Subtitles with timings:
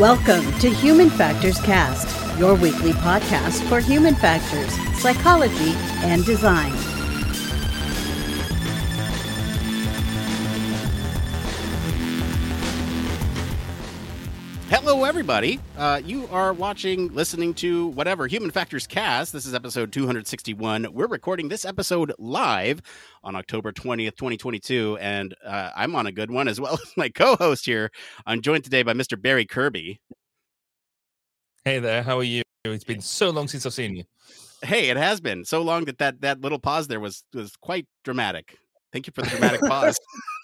[0.00, 6.72] Welcome to Human Factors Cast, your weekly podcast for human factors, psychology, and design.
[15.10, 15.58] Everybody.
[15.76, 19.32] Uh, you are watching, listening to whatever Human Factors Cast.
[19.32, 20.86] This is episode 261.
[20.92, 22.80] We're recording this episode live
[23.24, 27.08] on October 20th, 2022, and uh, I'm on a good one as well as my
[27.08, 27.90] co host here.
[28.24, 29.20] I'm joined today by Mr.
[29.20, 30.00] Barry Kirby.
[31.64, 32.42] Hey there, how are you?
[32.64, 34.04] It's been so long since I've seen you.
[34.62, 37.88] Hey, it has been so long that that, that little pause there was was quite
[38.04, 38.56] dramatic.
[38.92, 39.98] Thank you for the dramatic pause.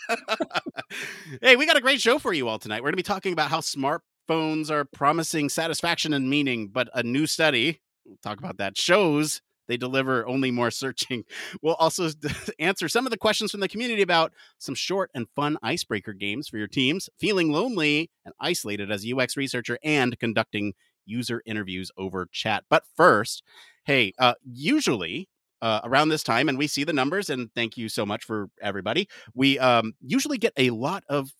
[1.40, 2.80] hey, we got a great show for you all tonight.
[2.80, 6.88] We're going to be talking about how smart phones are promising satisfaction and meaning, but
[6.94, 11.24] a new study, we'll talk about that, shows they deliver only more searching.
[11.62, 12.10] We'll also
[12.58, 16.48] answer some of the questions from the community about some short and fun icebreaker games
[16.48, 21.90] for your teams, feeling lonely and isolated as a UX researcher, and conducting user interviews
[21.96, 22.64] over chat.
[22.68, 23.42] But first,
[23.84, 25.28] hey, uh, usually
[25.62, 28.48] uh, around this time, and we see the numbers, and thank you so much for
[28.60, 29.08] everybody.
[29.34, 31.32] We um, usually get a lot of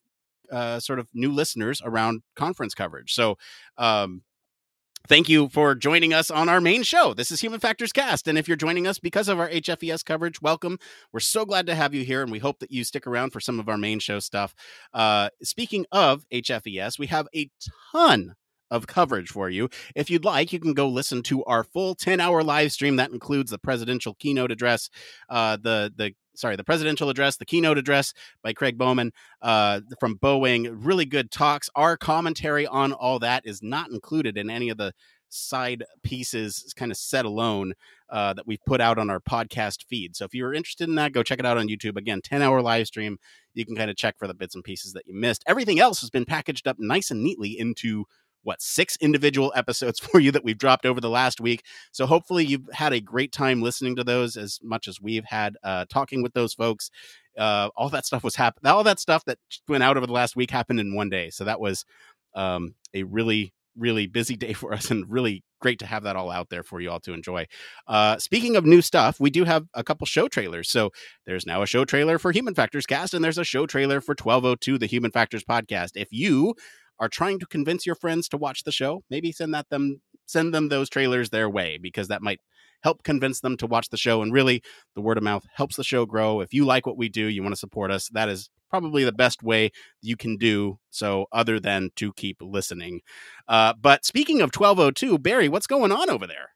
[0.51, 3.13] uh, sort of new listeners around conference coverage.
[3.13, 3.39] So,
[3.79, 4.23] um,
[5.09, 7.15] thank you for joining us on our main show.
[7.15, 8.29] This is Human Factors Cast.
[8.29, 10.79] And if you're joining us because of our HFES coverage, welcome.
[11.13, 13.41] We're so glad to have you here, and we hope that you stick around for
[13.41, 14.55] some of our main show stuff.
[14.93, 17.51] Uh, speaking of HFES, we have a
[17.93, 18.35] ton
[18.71, 19.69] of coverage for you.
[19.95, 23.11] If you'd like, you can go listen to our full 10 hour live stream that
[23.11, 24.91] includes the presidential keynote address,
[25.29, 30.19] uh, the, the, sorry, the presidential address, the keynote address by Craig Bowman uh, from
[30.19, 30.69] Boeing.
[30.73, 31.71] Really good talks.
[31.75, 34.93] Our commentary on all that is not included in any of the
[35.29, 37.75] side pieces kind of set alone
[38.11, 40.15] uh, that we've put out on our podcast feed.
[40.15, 41.97] So if you're interested in that, go check it out on YouTube.
[41.97, 43.19] Again, 10 hour live stream.
[43.55, 45.43] You can kind of check for the bits and pieces that you missed.
[45.47, 48.05] Everything else has been packaged up nice and neatly into
[48.47, 51.65] what six individual episodes for you that we've dropped over the last week.
[51.93, 55.57] So hopefully you've had a great time listening to those as much as we've had
[55.63, 56.91] uh, talking with those folks.
[57.37, 58.73] Uh, all that stuff was happening.
[58.73, 61.31] All that stuff that went out over the last week happened in one day.
[61.31, 61.85] So that was
[62.35, 66.31] um, a really really busy day for us and really great to have that all
[66.31, 67.47] out there for you all to enjoy.
[67.87, 70.71] Uh, speaking of new stuff, we do have a couple show trailers.
[70.71, 70.93] So
[71.25, 74.13] there's now a show trailer for Human Factors Cast, and there's a show trailer for
[74.13, 75.93] 1202, the Human Factors Podcast.
[75.95, 76.55] If you
[76.99, 80.53] are trying to convince your friends to watch the show, maybe send that them send
[80.53, 82.41] them those trailers their way because that might
[82.83, 84.63] help convince them to watch the show and really
[84.95, 86.41] the word of mouth helps the show grow.
[86.41, 89.13] If you like what we do, you want to support us, that is probably the
[89.13, 89.71] best way
[90.03, 93.01] you can do so other than to keep listening.
[93.49, 96.51] Uh, but speaking of 1202, Barry, what's going on over there?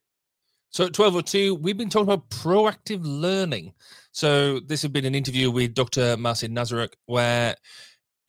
[0.70, 3.74] So at 1202, we've been talking about proactive learning.
[4.12, 6.16] So this has been an interview with Dr.
[6.16, 7.56] Marcin Nazaruk where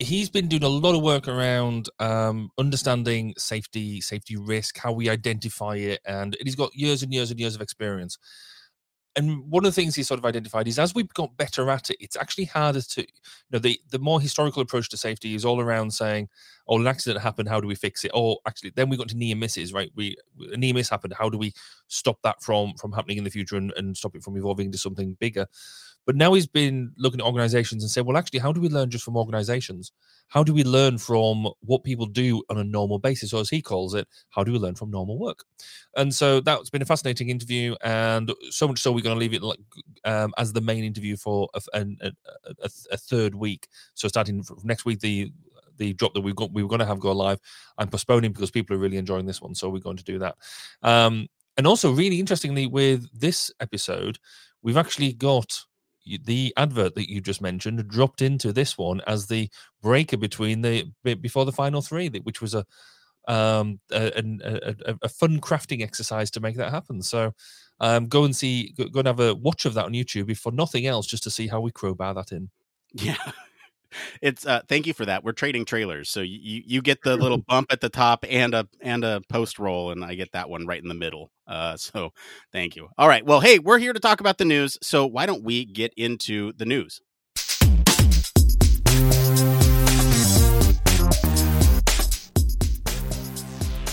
[0.02, 5.08] he's been doing a lot of work around um, understanding safety, safety risk, how we
[5.08, 8.18] identify it, and he's got years and years and years of experience.
[9.14, 11.90] And one of the things he sort of identified is as we've got better at
[11.90, 13.06] it, it's actually harder to, you
[13.50, 16.30] know, the the more historical approach to safety is all around saying,
[16.66, 19.16] "Oh, an accident happened, how do we fix it?" Or actually, then we got to
[19.16, 19.90] near misses, right?
[19.94, 20.16] We
[20.52, 21.52] a near miss happened, how do we
[21.88, 24.78] stop that from from happening in the future and, and stop it from evolving into
[24.78, 25.46] something bigger?
[26.04, 28.90] But now he's been looking at organizations and said, well, actually, how do we learn
[28.90, 29.92] just from organizations?
[30.28, 33.62] How do we learn from what people do on a normal basis, or as he
[33.62, 35.44] calls it, how do we learn from normal work?
[35.96, 39.34] And so that's been a fascinating interview, and so much so we're going to leave
[39.34, 39.60] it like
[40.04, 41.86] um, as the main interview for a, a,
[42.62, 43.68] a, a third week.
[43.94, 45.32] So starting next week, the
[45.78, 47.40] the drop that we've got we were going to have go live.
[47.78, 50.36] I'm postponing because people are really enjoying this one, so we're going to do that.
[50.82, 54.18] Um, and also, really interestingly, with this episode,
[54.62, 55.62] we've actually got
[56.24, 59.48] the advert that you just mentioned dropped into this one as the
[59.82, 60.90] breaker between the
[61.20, 62.64] before the final three, which was a
[63.28, 64.10] um a,
[64.84, 67.02] a, a fun crafting exercise to make that happen.
[67.02, 67.32] So
[67.80, 70.38] um go and see go, go and have a watch of that on YouTube if
[70.38, 72.50] for nothing else, just to see how we crowbar that in.
[72.94, 73.16] Yeah
[74.20, 77.38] it's uh thank you for that we're trading trailers so you you get the little
[77.48, 80.66] bump at the top and a and a post roll and i get that one
[80.66, 82.12] right in the middle uh so
[82.52, 85.26] thank you all right well hey we're here to talk about the news so why
[85.26, 87.00] don't we get into the news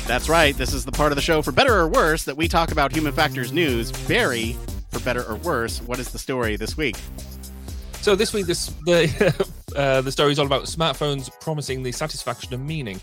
[0.09, 0.57] That's right.
[0.57, 2.91] This is the part of the show for better or worse that we talk about
[2.91, 3.91] human factors news.
[4.07, 4.57] Barry,
[4.89, 6.97] for better or worse, what is the story this week?
[8.09, 12.51] So this week, this the uh, the story is all about smartphones promising the satisfaction
[12.55, 12.99] of meaning,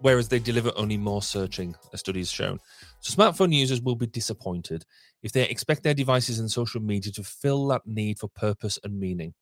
[0.00, 1.74] whereas they deliver only more searching.
[1.92, 2.58] A study has shown.
[3.00, 4.86] So smartphone users will be disappointed
[5.22, 8.98] if they expect their devices and social media to fill that need for purpose and
[8.98, 9.34] meaning.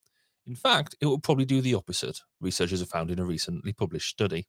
[0.45, 2.19] In fact, it will probably do the opposite.
[2.41, 4.49] Researchers have found in a recently published study.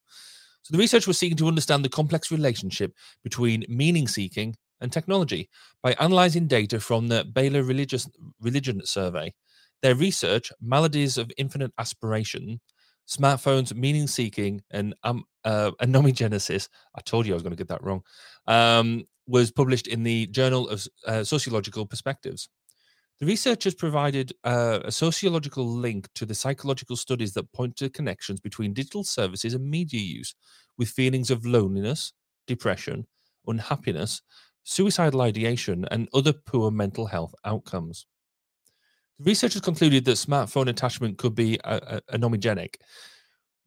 [0.63, 2.94] So the research was seeking to understand the complex relationship
[3.24, 5.51] between meaning seeking and technology
[5.83, 8.09] by analyzing data from the Baylor Religious
[8.42, 9.36] Religion Survey.
[9.81, 12.59] Their research, Maladies of Infinite Aspiration,
[13.07, 17.69] Smartphones, Meaning Seeking, and um, uh, Anomigenesis, I told you I was going to get
[17.69, 18.01] that wrong,
[18.47, 22.50] um, was published in the Journal of uh, Sociological Perspectives.
[23.19, 28.39] The researchers provided uh, a sociological link to the psychological studies that point to connections
[28.39, 30.35] between digital services and media use,
[30.77, 32.13] with feelings of loneliness,
[32.45, 33.07] depression,
[33.47, 34.21] unhappiness,
[34.63, 38.06] suicidal ideation, and other poor mental health outcomes.
[39.19, 42.75] Researchers concluded that smartphone attachment could be uh, uh, a anomigenic,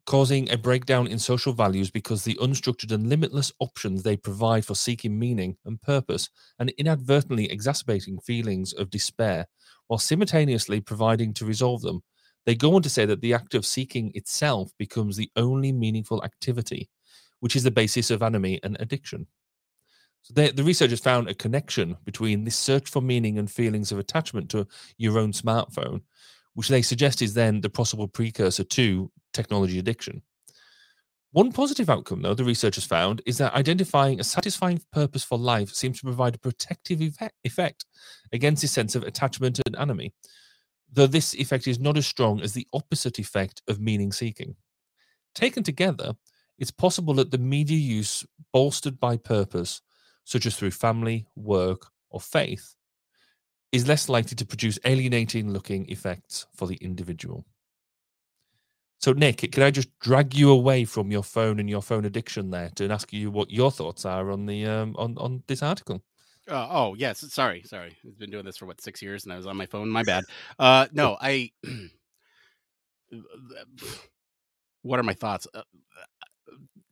[0.05, 4.75] causing a breakdown in social values because the unstructured and limitless options they provide for
[4.75, 9.45] seeking meaning and purpose and inadvertently exacerbating feelings of despair
[9.87, 12.01] while simultaneously providing to resolve them.
[12.45, 16.23] They go on to say that the act of seeking itself becomes the only meaningful
[16.23, 16.89] activity,
[17.41, 19.27] which is the basis of anomie and addiction.
[20.23, 23.99] So they, the researchers found a connection between this search for meaning and feelings of
[23.99, 26.01] attachment to your own smartphone,
[26.53, 30.21] which they suggest is then the possible precursor to technology addiction.
[31.33, 35.69] One positive outcome, though, the researchers found is that identifying a satisfying purpose for life
[35.69, 37.01] seems to provide a protective
[37.45, 37.85] effect
[38.33, 40.11] against this sense of attachment and anomie,
[40.91, 44.55] though this effect is not as strong as the opposite effect of meaning seeking.
[45.33, 46.13] Taken together,
[46.59, 49.81] it's possible that the media use bolstered by purpose,
[50.23, 52.75] such as through family, work, or faith,
[53.71, 57.45] is less likely to produce alienating looking effects for the individual.
[58.99, 62.51] So, Nick, can I just drag you away from your phone and your phone addiction
[62.51, 66.03] there to ask you what your thoughts are on the um, on on this article?
[66.47, 67.97] Uh, oh yes, sorry, sorry.
[68.05, 69.89] I've been doing this for what six years, and I was on my phone.
[69.89, 70.25] My bad.
[70.59, 71.51] Uh, no, I.
[74.83, 75.47] what are my thoughts?
[75.53, 75.63] Uh,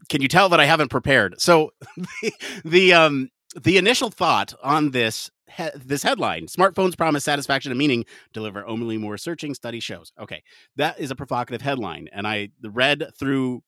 [0.08, 1.40] can you tell that I haven't prepared?
[1.42, 2.32] So, the,
[2.64, 3.30] the um
[3.62, 8.98] the initial thought on this he- this headline smartphones promise satisfaction and meaning deliver only
[8.98, 10.12] more searching study shows.
[10.20, 10.44] Okay
[10.76, 13.62] that is a provocative headline and i read through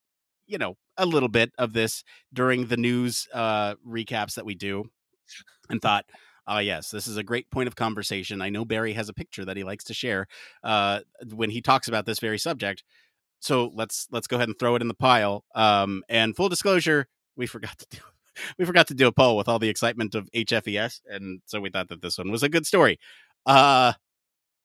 [0.48, 4.84] you know a little bit of this during the news uh recaps that we do
[5.70, 6.06] and thought
[6.48, 8.42] ah uh, yes this is a great point of conversation.
[8.42, 10.28] I know barry has a picture that he likes to share
[10.64, 11.02] uh
[11.34, 12.84] when he talks about this very subject
[13.42, 17.08] so let's let's go ahead and throw it in the pile um and full disclosure
[17.36, 17.98] we forgot to do
[18.58, 21.70] we forgot to do a poll with all the excitement of HFES, and so we
[21.70, 23.00] thought that this one was a good story.
[23.46, 23.94] Uh,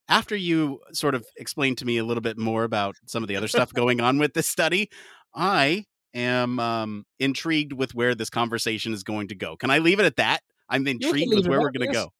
[0.08, 3.36] after you sort of explained to me a little bit more about some of the
[3.36, 4.88] other stuff going on with this study,
[5.34, 5.84] I
[6.14, 9.56] am um, intrigued with where this conversation is going to go.
[9.56, 10.42] Can I leave it at that?
[10.68, 12.04] I'm intrigued with where we're going to yes.
[12.04, 12.12] go.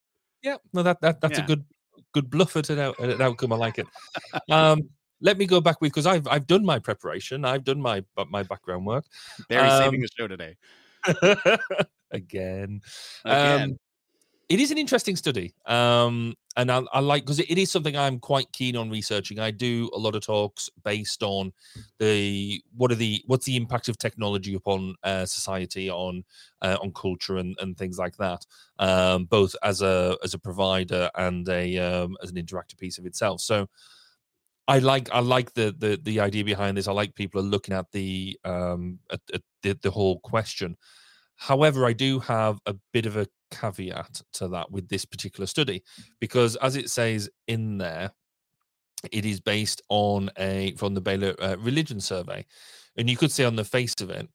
[0.43, 1.45] Yeah, no, that, that that's yeah.
[1.45, 1.65] a good
[2.13, 3.53] good bluff at an, out, at an outcome.
[3.53, 3.87] I like it.
[4.51, 4.89] Um,
[5.21, 7.45] let me go back with because I've I've done my preparation.
[7.45, 9.05] I've done my my background work.
[9.49, 10.57] Barry um, saving the show today.
[12.11, 12.81] Again.
[13.25, 13.63] Again.
[13.63, 13.79] Um,
[14.49, 15.55] it is an interesting study.
[15.67, 19.39] Um, and I, I like because it, it is something I'm quite keen on researching.
[19.41, 21.53] I do a lot of talks based on
[21.99, 26.25] the what are the what's the impact of technology upon uh, society, on
[26.63, 28.47] uh, on culture and, and things like that.
[28.79, 33.07] Um, both as a as a provider and a um, as an interactive piece of
[33.07, 33.41] itself.
[33.41, 33.69] So
[34.69, 36.89] I like I like the the the idea behind this.
[36.89, 40.77] I like people are looking at the um at, at the, the whole question.
[41.37, 45.83] However, I do have a bit of a caveat to that with this particular study
[46.19, 48.11] because, as it says in there,
[49.13, 52.45] it is based on a from the Baylor uh, Religion Survey,
[52.97, 54.29] and you could see on the face of it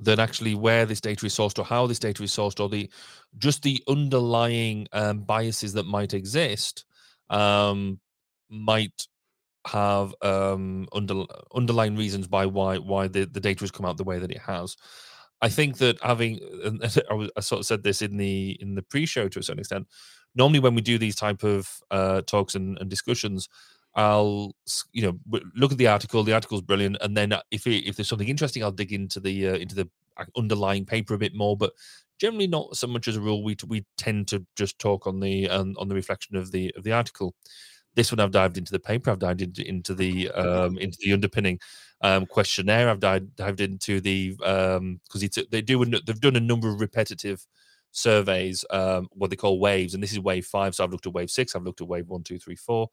[0.00, 2.90] that actually where this data is sourced or how this data is sourced or the
[3.38, 6.84] just the underlying um, biases that might exist
[7.30, 7.98] um,
[8.50, 9.06] might
[9.66, 14.04] have um, under, underlying reasons by why why the, the data has come out the
[14.04, 14.76] way that it has.
[15.42, 18.74] I think that having, and I, was, I sort of said this in the in
[18.74, 19.86] the pre-show to a certain extent.
[20.34, 23.48] Normally, when we do these type of uh, talks and, and discussions,
[23.94, 24.54] I'll
[24.92, 26.22] you know look at the article.
[26.22, 29.48] The article's brilliant, and then if it, if there's something interesting, I'll dig into the
[29.48, 29.88] uh, into the
[30.36, 31.56] underlying paper a bit more.
[31.56, 31.72] But
[32.18, 33.42] generally, not so much as a rule.
[33.42, 36.84] We we tend to just talk on the um, on the reflection of the of
[36.84, 37.34] the article.
[37.96, 41.12] This one I've dived into the paper, I've dived into, into the um, into the
[41.12, 41.58] underpinning
[42.02, 45.00] um, questionnaire, I've dived, dived into the because um,
[45.50, 47.44] they do they've done a number of repetitive
[47.92, 50.74] surveys, um, what they call waves, and this is wave five.
[50.74, 52.88] So I've looked at wave six, I've looked at wave one, two, three, four,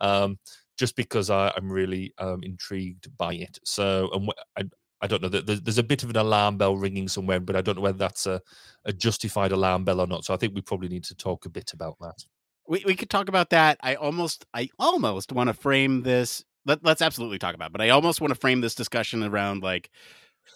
[0.00, 0.38] um,
[0.76, 3.58] just because I, am really um, intrigued by it.
[3.64, 4.64] So, and I,
[5.00, 5.28] I don't know.
[5.28, 8.26] There's a bit of an alarm bell ringing somewhere, but I don't know whether that's
[8.26, 8.42] a,
[8.84, 10.24] a justified alarm bell or not.
[10.24, 12.24] So I think we probably need to talk a bit about that
[12.68, 13.78] we, we could talk about that.
[13.82, 16.44] I almost I almost want to frame this.
[16.66, 19.62] Let, let's absolutely talk about, it, but I almost want to frame this discussion around
[19.62, 19.90] like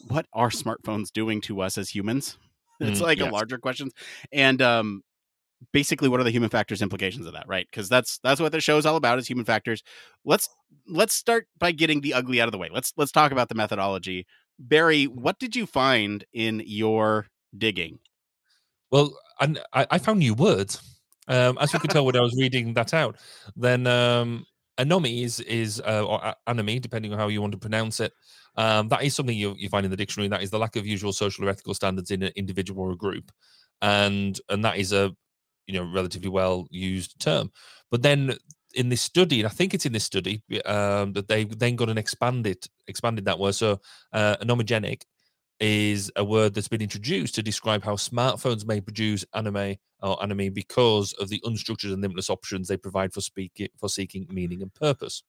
[0.09, 2.39] what are smartphones doing to us as humans?
[2.81, 3.91] It's Mm, like a larger question,
[4.33, 5.03] and um,
[5.73, 7.47] basically, what are the human factors implications of that?
[7.49, 7.67] Right?
[7.71, 9.83] Because that's that's what the show is all about is human factors.
[10.25, 10.49] Let's
[10.89, 12.71] let's start by getting the ugly out of the way.
[12.73, 14.27] Let's let's talk about the methodology.
[14.59, 18.01] Barry, what did you find in your digging?
[18.91, 19.57] Well, I,
[19.91, 20.92] I found new words.
[21.29, 23.17] Um, as you could tell when I was reading that out,
[23.57, 24.45] then um,
[24.79, 28.13] anomy is is uh, or a- anomy, depending on how you want to pronounce it.
[28.57, 30.29] Um, that is something you, you find in the dictionary.
[30.29, 32.97] That is the lack of usual social or ethical standards in an individual or a
[32.97, 33.31] group,
[33.81, 35.15] and and that is a
[35.67, 37.53] you know relatively well used term.
[37.91, 38.35] But then
[38.75, 41.89] in this study, and I think it's in this study um, that they then got
[41.91, 43.55] an expanded expanded that word.
[43.55, 43.81] So
[44.13, 45.03] uh, anomigenic
[45.63, 50.53] is a word that's been introduced to describe how smartphones may produce anomie or anomie
[50.53, 54.75] because of the unstructured and limitless options they provide for speaking for seeking meaning and
[54.75, 55.23] purpose.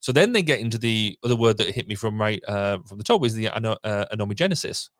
[0.00, 2.98] So then they get into the other word that hit me from right uh, from
[2.98, 4.90] the top is the uh, anomigenesis,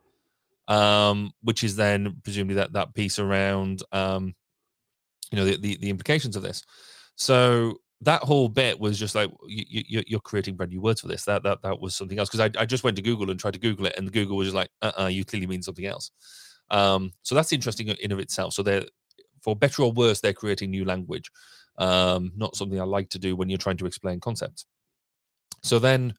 [0.67, 4.35] um, which is then presumably that that piece around um,
[5.31, 6.63] you know the, the the implications of this.
[7.17, 11.09] So that whole bit was just like you, you, you're creating brand new words for
[11.09, 11.25] this.
[11.25, 13.55] That that that was something else because I, I just went to Google and tried
[13.55, 16.11] to Google it, and Google was just like, uh, uh you clearly mean something else.
[16.71, 18.55] Um, so that's interesting in of itself.
[18.55, 18.85] So they're
[19.43, 21.31] for better or worse, they're creating new language.
[21.77, 24.65] Um, not something I like to do when you're trying to explain concepts.
[25.63, 26.15] So then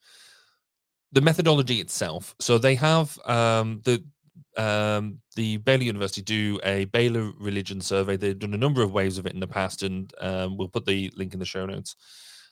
[1.11, 2.35] the methodology itself.
[2.39, 4.03] So they have um, the
[4.57, 8.17] um, the Baylor University do a Baylor religion survey.
[8.17, 10.85] They've done a number of waves of it in the past, and um, we'll put
[10.85, 11.95] the link in the show notes.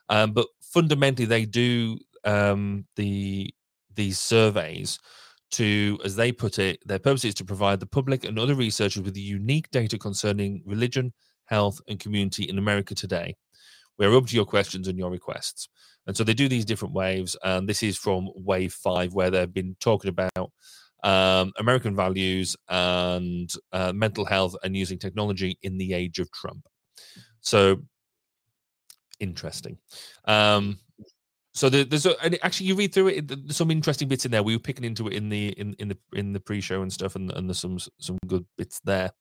[0.09, 3.53] Um, but fundamentally, they do um, the
[3.95, 4.99] these surveys
[5.51, 9.03] to, as they put it, their purpose is to provide the public and other researchers
[9.03, 11.13] with unique data concerning religion,
[11.45, 13.35] health, and community in America today.
[13.99, 15.69] We're up to your questions and your requests.
[16.07, 17.37] And so they do these different waves.
[17.43, 20.51] And this is from wave five, where they've been talking about
[21.03, 26.67] um, American values and uh, mental health and using technology in the age of Trump.
[27.41, 27.81] So
[29.19, 29.77] interesting.
[30.25, 30.79] Um,
[31.53, 33.27] so there, there's a, and actually you read through it.
[33.27, 34.41] There's some interesting bits in there.
[34.41, 37.15] We were picking into it in the in, in the in the pre-show and stuff,
[37.15, 39.11] and, and there's some some good bits there.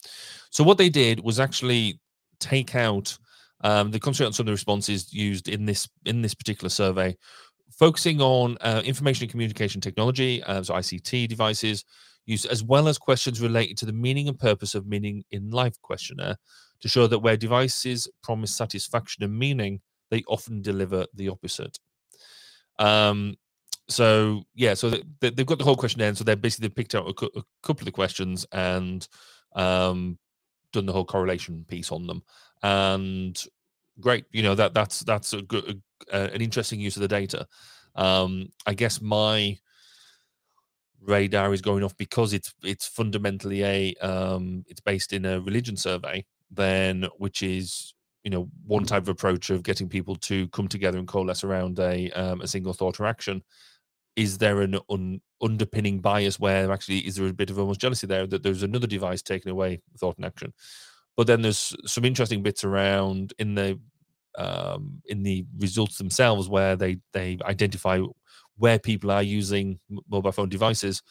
[0.50, 2.00] So what they did was actually
[2.40, 3.16] take out
[3.64, 7.16] um, the concentrate on some of the responses used in this in this particular survey,
[7.82, 11.84] focusing on uh, information and communication technology, uh, so ICT devices,
[12.26, 15.74] use as well as questions related to the meaning and purpose of meaning in life
[15.82, 16.36] questionnaire
[16.80, 19.80] to show that where devices promise satisfaction and meaning,
[20.12, 21.76] they often deliver the opposite.
[22.78, 23.34] Um,
[23.88, 26.94] so yeah, so they, they- they've got the whole questionnaire, and so they basically picked
[26.94, 29.08] out a, cou- a couple of the questions and
[29.56, 30.20] um,
[30.72, 32.22] done the whole correlation piece on them,
[32.62, 33.44] and
[33.98, 35.82] great, you know that that's that's a good
[36.12, 37.46] uh, an interesting use of the data.
[37.94, 39.58] Um, I guess my
[41.00, 45.76] radar is going off because it's it's fundamentally a um, it's based in a religion
[45.76, 47.94] survey, then which is
[48.24, 51.78] you know one type of approach of getting people to come together and coalesce around
[51.78, 53.42] a um, a single thought or action
[54.14, 58.06] is there an un- underpinning bias where actually is there a bit of almost jealousy
[58.06, 60.52] there that there's another device taking away thought and action
[61.16, 63.78] but then there's some interesting bits around in the
[64.36, 68.00] um, in the results themselves where they they identify
[68.56, 71.02] where people are using mobile phone devices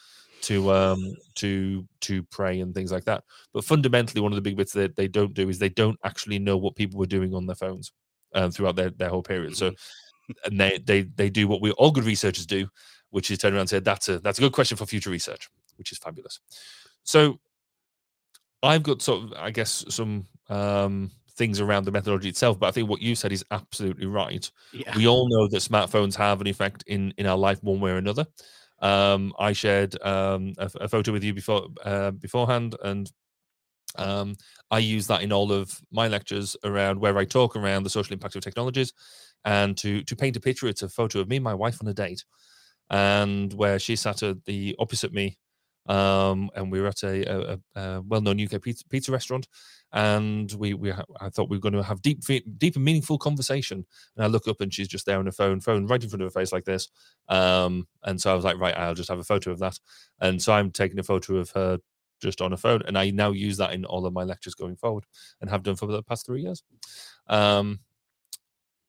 [0.41, 3.23] to um to to pray and things like that.
[3.53, 6.39] But fundamentally one of the big bits that they don't do is they don't actually
[6.39, 7.91] know what people were doing on their phones
[8.33, 9.55] um, throughout their, their whole period.
[9.55, 9.71] So
[10.45, 12.67] and they, they they do what we all good researchers do
[13.09, 15.49] which is turn around and say that's a that's a good question for future research
[15.77, 16.39] which is fabulous.
[17.03, 17.39] So
[18.63, 21.09] i've got sort of i guess some um
[21.41, 24.95] things around the methodology itself but i think what you said is absolutely right Yeah.
[24.95, 27.97] we all know that smartphones have an effect in in our life one way or
[27.97, 28.25] another
[28.89, 33.11] um i shared um a, a photo with you before uh, beforehand and
[33.95, 34.35] um
[34.69, 38.13] i use that in all of my lectures around where i talk around the social
[38.13, 38.93] impact of technologies
[39.45, 41.87] and to to paint a picture it's a photo of me and my wife on
[41.89, 42.23] a date
[42.91, 45.37] and where she sat at the opposite me
[45.87, 49.47] um and we were at a, a, a- well-known uk pizza, pizza restaurant
[49.93, 52.21] and we we ha- i thought we were going to have deep
[52.57, 53.83] deep and meaningful conversation.
[54.15, 56.21] And i look up and she's just there on her phone phone right in front
[56.21, 56.87] of her face like this
[57.29, 59.79] um and so i was like right i'll just have a photo of that.
[60.19, 61.79] And so i'm taking a photo of her
[62.21, 64.75] just on a phone and i now use that in all of my lectures going
[64.75, 65.05] forward
[65.41, 66.63] and have done for the past three years.
[67.27, 67.79] Um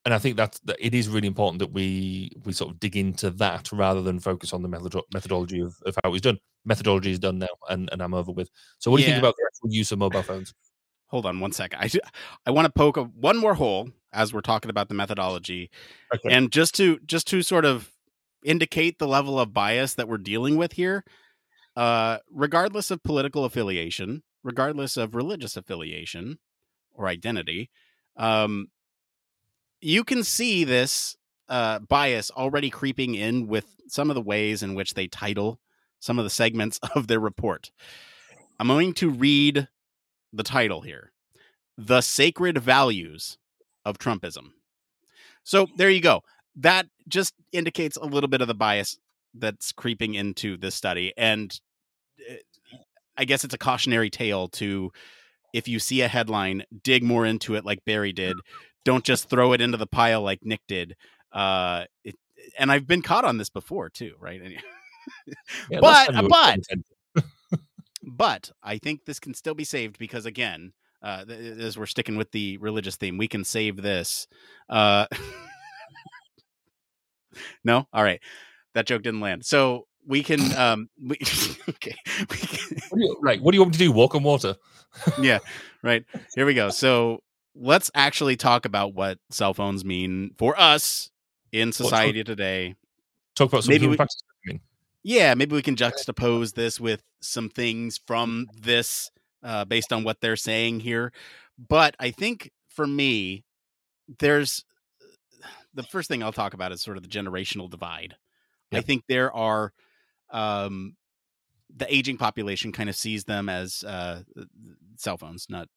[0.05, 2.97] and I think that's that it is really important that we we sort of dig
[2.97, 6.39] into that rather than focus on the methodo- methodology of, of how it was done.
[6.65, 8.49] Methodology is done now, and, and I'm over with.
[8.79, 9.15] So, what do you Yeah.
[9.15, 10.55] think about the actual use of mobile phones?
[11.09, 11.81] Hold on one second.
[11.81, 11.91] I
[12.47, 15.71] I want to poke a, one more hole as we're talking about the methodology,
[16.15, 16.33] Okay.
[16.35, 17.91] and just to just to sort of
[18.45, 21.05] indicate the level of bias that we're dealing with here.
[21.75, 26.39] Uh, regardless of political affiliation, regardless of religious affiliation
[26.93, 27.71] or identity,
[28.17, 28.69] um,
[29.83, 31.17] you can see this
[31.49, 35.61] uh, bias already creeping in with some of the ways in which they title
[36.01, 37.71] some of the segments of their report.
[38.59, 39.69] I'm going to read
[40.33, 41.13] the title here
[41.77, 43.39] The Sacred Values
[43.85, 44.53] of Trumpism.
[45.45, 46.23] So there you go.
[46.57, 48.99] That just indicates a little bit of the bias
[49.35, 51.13] that's creeping into this study.
[51.17, 51.59] And
[52.29, 52.37] eh,
[53.17, 54.93] I guess it's a cautionary tale to
[55.53, 58.37] if you see a headline, dig more into it like Barry did.
[58.85, 60.97] Don't just throw it into the pile like Nick did.
[61.33, 62.17] Uh, it,
[62.59, 64.41] and I've been caught on this before too, right?
[65.71, 66.59] yeah, but but
[68.03, 70.73] but I think this can still be saved because again,
[71.03, 74.27] uh, as we're sticking with the religious theme, we can save this.
[74.69, 75.07] Uh,
[77.65, 78.21] no, all right,
[78.75, 79.45] that joke didn't land.
[79.45, 81.17] So we can um we,
[81.69, 84.23] okay we can, what you, right what do you want me to do walk on
[84.23, 84.57] water
[85.21, 85.39] yeah
[85.83, 87.23] right here we go so
[87.55, 91.11] let's actually talk about what cell phones mean for us
[91.51, 92.75] in society talk, today.
[93.35, 93.97] Talk about some maybe we,
[95.03, 99.11] yeah maybe we can juxtapose this with some things from this
[99.43, 101.13] uh, based on what they're saying here.
[101.59, 103.45] But i think for me
[104.19, 104.65] there's
[105.75, 108.17] the first thing i'll talk about is sort of the generational divide.
[108.71, 108.79] Yep.
[108.79, 109.73] i think there are
[110.31, 110.97] um,
[111.75, 114.23] the aging population kind of sees them as uh,
[114.97, 115.69] cell phones, not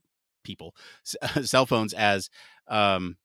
[0.46, 0.76] people.
[1.44, 2.30] cell phones as
[2.68, 3.18] um,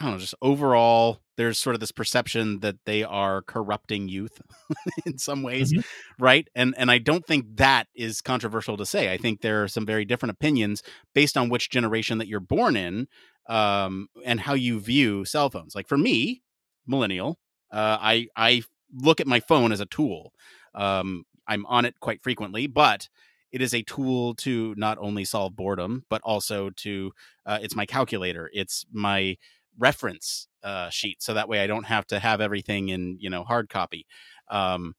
[0.00, 4.40] I don't know, just overall, there's sort of this perception that they are corrupting youth
[5.06, 6.22] in some ways, mm-hmm.
[6.22, 6.48] right?
[6.54, 9.12] And and I don't think that is controversial to say.
[9.12, 10.82] I think there are some very different opinions
[11.14, 13.06] based on which generation that you're born in,
[13.48, 15.74] um, and how you view cell phones.
[15.76, 16.42] Like for me,
[16.86, 17.38] millennial,
[17.72, 20.32] uh, I I look at my phone as a tool.
[20.74, 23.08] Um, I'm on it quite frequently, but
[23.54, 27.12] it is a tool to not only solve boredom, but also to
[27.46, 28.50] uh, it's my calculator.
[28.52, 29.36] It's my
[29.78, 33.44] reference uh, sheet, so that way I don't have to have everything in you know
[33.44, 34.06] hard copy.
[34.50, 34.96] Um,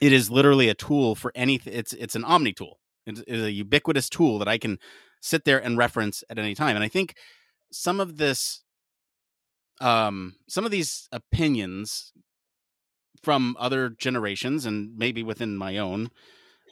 [0.00, 1.74] it is literally a tool for anything.
[1.74, 2.80] It's it's an omni tool.
[3.06, 4.80] It's, it's a ubiquitous tool that I can
[5.22, 6.74] sit there and reference at any time.
[6.74, 7.14] And I think
[7.70, 8.64] some of this
[9.80, 12.12] um some of these opinions
[13.22, 16.10] from other generations and maybe within my own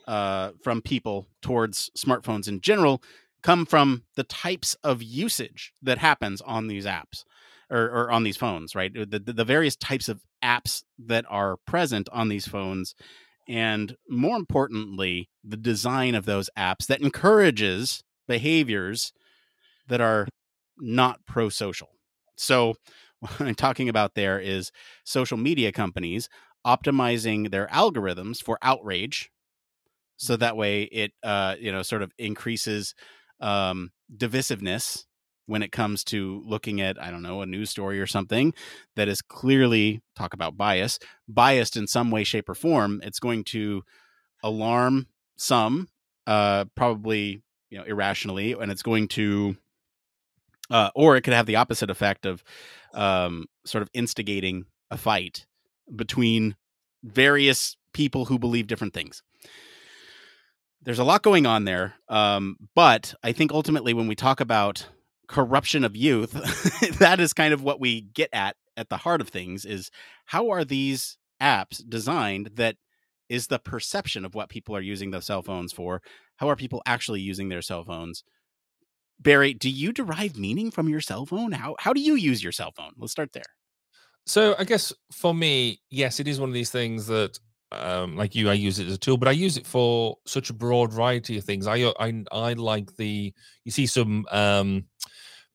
[0.06, 3.02] uh, from people towards smartphones in general
[3.42, 7.24] come from the types of usage that happens on these apps
[7.70, 8.92] or, or on these phones right?
[8.94, 12.94] The, the, the various types of apps that are present on these phones
[13.48, 19.12] and more importantly the design of those apps that encourages behaviors
[19.88, 20.26] that are
[20.78, 21.90] not pro-social.
[22.36, 22.74] So
[23.20, 24.70] what I'm talking about there is
[25.04, 26.28] social media companies
[26.66, 29.30] optimizing their algorithms for outrage
[30.16, 32.94] so that way it uh you know sort of increases
[33.40, 35.05] um divisiveness
[35.46, 38.53] when it comes to looking at i don't know a news story or something
[38.96, 40.98] that is clearly talk about bias
[41.29, 43.83] biased in some way shape or form it's going to
[44.42, 45.88] alarm some
[46.27, 49.57] uh probably you know irrationally and it's going to
[50.70, 52.42] uh, or it could have the opposite effect of
[52.94, 55.46] um, sort of instigating a fight
[55.94, 56.57] between
[57.03, 59.22] various people who believe different things.
[60.84, 64.86] There's a lot going on there, um, but I think ultimately when we talk about
[65.28, 66.32] corruption of youth,
[66.98, 69.90] that is kind of what we get at at the heart of things is
[70.26, 72.76] how are these apps designed that
[73.28, 76.02] is the perception of what people are using the cell phones for?
[76.36, 78.22] How are people actually using their cell phones?
[79.18, 81.52] Barry, do you derive meaning from your cell phone?
[81.52, 82.92] How how do you use your cell phone?
[82.98, 83.42] Let's start there.
[84.26, 87.38] So I guess for me, yes, it is one of these things that
[87.76, 90.50] um, like you, I use it as a tool, but I use it for such
[90.50, 91.66] a broad variety of things.
[91.66, 93.32] I uh, I I like the
[93.64, 94.84] you see some um,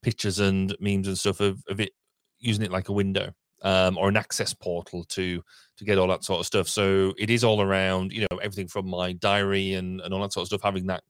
[0.01, 1.91] pictures and memes and stuff of, of it
[2.39, 3.31] using it like a window
[3.63, 5.41] um, or an access portal to
[5.77, 6.67] to get all that sort of stuff.
[6.67, 10.33] So it is all around, you know, everything from my diary and and all that
[10.33, 11.03] sort of stuff, having that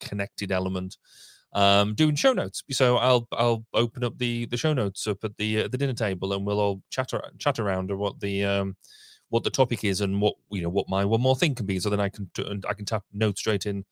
[0.00, 0.96] connected element
[1.52, 2.62] um, doing show notes.
[2.70, 5.94] So I'll I'll open up the the show notes up at the uh, the dinner
[5.94, 8.76] table, and we'll all chat chat around or what the um,
[9.28, 11.78] what the topic is and what you know what my one more thing can be.
[11.78, 13.84] So then I can and I can tap notes straight in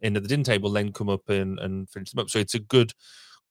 [0.00, 2.30] into the dinner table, then come up and and finish them up.
[2.30, 2.92] So it's a good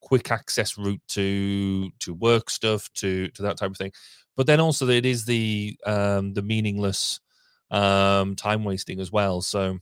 [0.00, 3.92] quick access route to to work stuff to to that type of thing.
[4.36, 7.20] But then also it is the um, the meaningless
[7.70, 9.40] um, time wasting as well.
[9.40, 9.78] So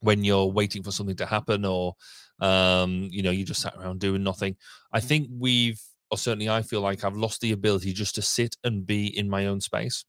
[0.00, 1.94] when you're waiting for something to happen or
[2.40, 4.56] um, you know, you just sat around doing nothing.
[4.92, 5.04] I mm.
[5.04, 5.80] think we've,
[6.10, 9.28] or certainly I feel like I've lost the ability just to sit and be in
[9.28, 10.04] my own space.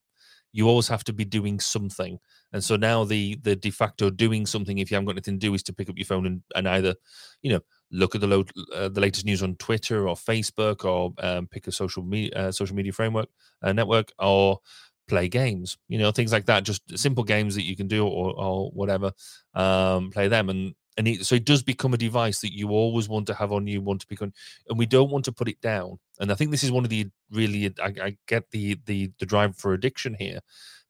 [0.53, 2.19] You always have to be doing something.
[2.53, 5.47] And so now the the de facto doing something, if you haven't got anything to
[5.47, 6.95] do, is to pick up your phone and, and either,
[7.41, 7.61] you know,
[7.91, 11.67] look at the lo- uh, the latest news on Twitter or Facebook, or um, pick
[11.67, 13.29] a social media uh, social media framework
[13.61, 14.59] uh, network, or
[15.07, 15.77] play games.
[15.87, 16.63] You know, things like that.
[16.63, 19.13] Just simple games that you can do, or, or whatever.
[19.53, 23.07] Um, play them, and and it, so it does become a device that you always
[23.07, 24.33] want to have on you, want to on,
[24.67, 25.99] and we don't want to put it down.
[26.19, 29.25] And I think this is one of the really I, I get the the the
[29.25, 30.39] drive for addiction here,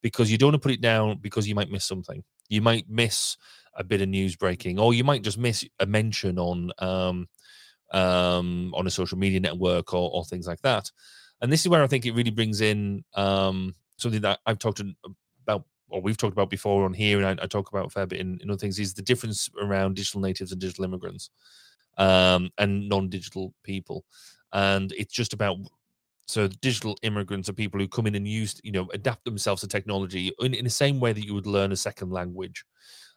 [0.02, 2.24] because you don't want to put it down because you might miss something.
[2.50, 3.38] You might miss
[3.76, 7.28] a bit of news breaking, or you might just miss a mention on um
[7.92, 10.92] um on a social media network or, or things like that.
[11.42, 14.82] And this is where I think it really brings in um something that I've talked
[15.92, 18.20] or we've talked about before on here, and I, I talk about a fair bit
[18.20, 21.30] in, in, other things, is the difference around digital natives and digital immigrants
[21.98, 24.06] um, and non-digital people.
[24.54, 25.58] And it's just about
[26.28, 29.68] so digital immigrants are people who come in and use, you know, adapt themselves to
[29.68, 32.64] technology in, in the same way that you would learn a second language.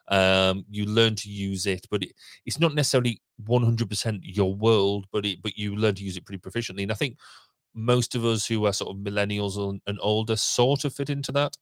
[0.08, 2.12] Um, you learn to use it, but it,
[2.44, 6.40] it's not necessarily 100% your world, but it, but you learn to use it pretty
[6.40, 6.82] proficiently.
[6.82, 7.16] And I think
[7.74, 11.56] most of us who are sort of millennials and older sort of fit into that.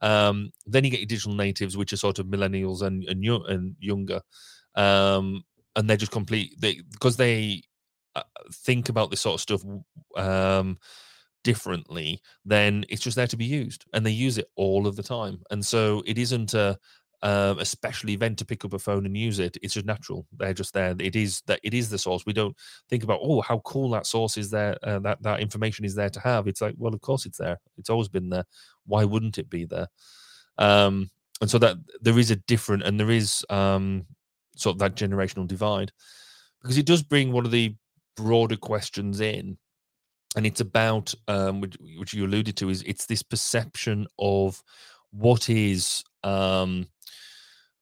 [0.00, 3.76] Um, then you get your digital natives, which are sort of millennials and and, and
[3.80, 4.20] younger,
[4.74, 5.42] um,
[5.74, 7.62] and they're just complete they because they
[8.14, 9.62] uh, think about this sort of stuff
[10.16, 10.78] um,
[11.44, 12.20] differently.
[12.44, 15.42] Then it's just there to be used, and they use it all of the time.
[15.50, 16.78] And so it isn't a
[17.22, 19.56] um, a special event to pick up a phone and use it.
[19.62, 20.26] It's just natural.
[20.36, 20.94] They're just there.
[20.98, 22.24] It is that it is the source.
[22.26, 22.56] We don't
[22.88, 24.76] think about oh how cool that source is there.
[24.82, 26.46] Uh, that that information is there to have.
[26.46, 27.58] It's like well of course it's there.
[27.78, 28.44] It's always been there.
[28.84, 29.88] Why wouldn't it be there?
[30.58, 34.06] Um, and so that there is a different and there is um,
[34.56, 35.92] sort of that generational divide
[36.62, 37.74] because it does bring one of the
[38.16, 39.58] broader questions in
[40.34, 44.62] and it's about um, which, which you alluded to is it's this perception of
[45.10, 46.86] what is um,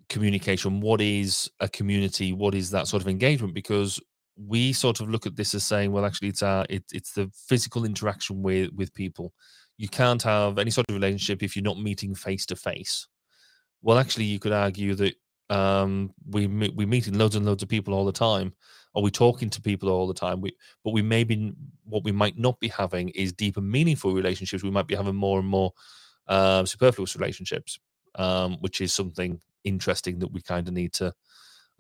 [0.09, 3.55] communication what is a community what is that sort of engagement?
[3.55, 4.01] Because
[4.37, 7.31] we sort of look at this as saying well actually it's our it, it's the
[7.49, 9.33] physical interaction with with people.
[9.77, 13.07] You can't have any sort of relationship if you're not meeting face to face
[13.83, 15.15] well actually you could argue that
[15.51, 18.53] um we we meeting loads and loads of people all the time.
[18.97, 20.41] Are we talking to people all the time?
[20.41, 21.53] We but we maybe
[21.85, 24.63] what we might not be having is deeper meaningful relationships.
[24.63, 25.73] We might be having more and more
[26.29, 27.79] uh, superfluous relationships
[28.17, 31.13] um, which is something interesting that we kind of need to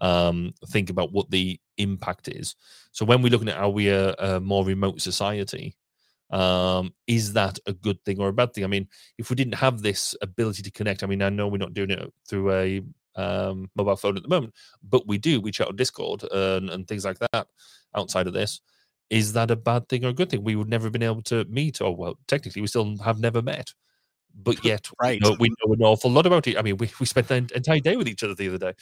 [0.01, 2.57] um, think about what the impact is.
[2.93, 5.77] So when we're looking at how we are a more remote society,
[6.31, 8.65] um, is that a good thing or a bad thing?
[8.65, 11.59] I mean, if we didn't have this ability to connect, I mean, I know we're
[11.59, 12.83] not doing it through a
[13.17, 15.41] um, mobile phone at the moment, but we do.
[15.41, 17.47] We chat on Discord and, and things like that
[17.95, 18.61] outside of this.
[19.11, 20.43] Is that a bad thing or a good thing?
[20.43, 23.43] We would never have been able to meet, or well, technically, we still have never
[23.43, 23.73] met
[24.35, 25.21] but yet right.
[25.21, 26.59] You know, we know an awful lot about it.
[26.59, 28.73] I mean, we, we spent the entire day with each other the other day,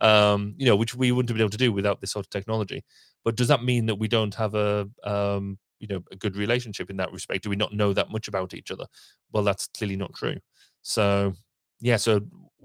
[0.00, 2.30] um, you know, which we wouldn't have been able to do without this sort of
[2.30, 2.84] technology.
[3.24, 6.90] But does that mean that we don't have a, um, you know, a good relationship
[6.90, 7.44] in that respect?
[7.44, 8.86] Do we not know that much about each other?
[9.32, 10.36] Well, that's clearly not true.
[10.82, 11.34] So,
[11.80, 11.96] yeah.
[11.96, 12.20] So,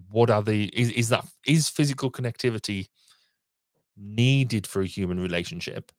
[0.10, 2.88] what are the is, is that is physical connectivity
[3.96, 5.92] needed for a human relationship,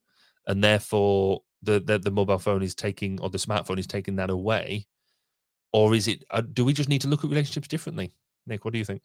[0.46, 4.30] and therefore the, the the mobile phone is taking or the smartphone is taking that
[4.30, 4.87] away?
[5.75, 6.25] Or is it?
[6.31, 8.13] Uh, do we just need to look at relationships differently?
[8.47, 9.03] Nick, what do you think?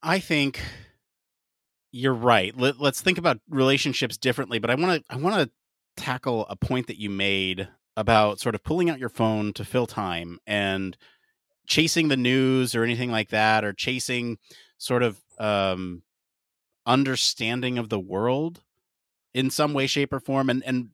[0.00, 0.60] I think
[1.90, 2.56] you're right.
[2.56, 5.50] Let, us think about relationships differently, but I want to I want to
[6.00, 9.88] tackle a point that you made about sort of pulling out your phone to fill
[9.88, 10.96] time and
[11.66, 14.38] chasing the news or anything like that or chasing
[14.78, 16.02] sort of um
[16.86, 18.62] understanding of the world
[19.34, 20.90] in some way shape or form and and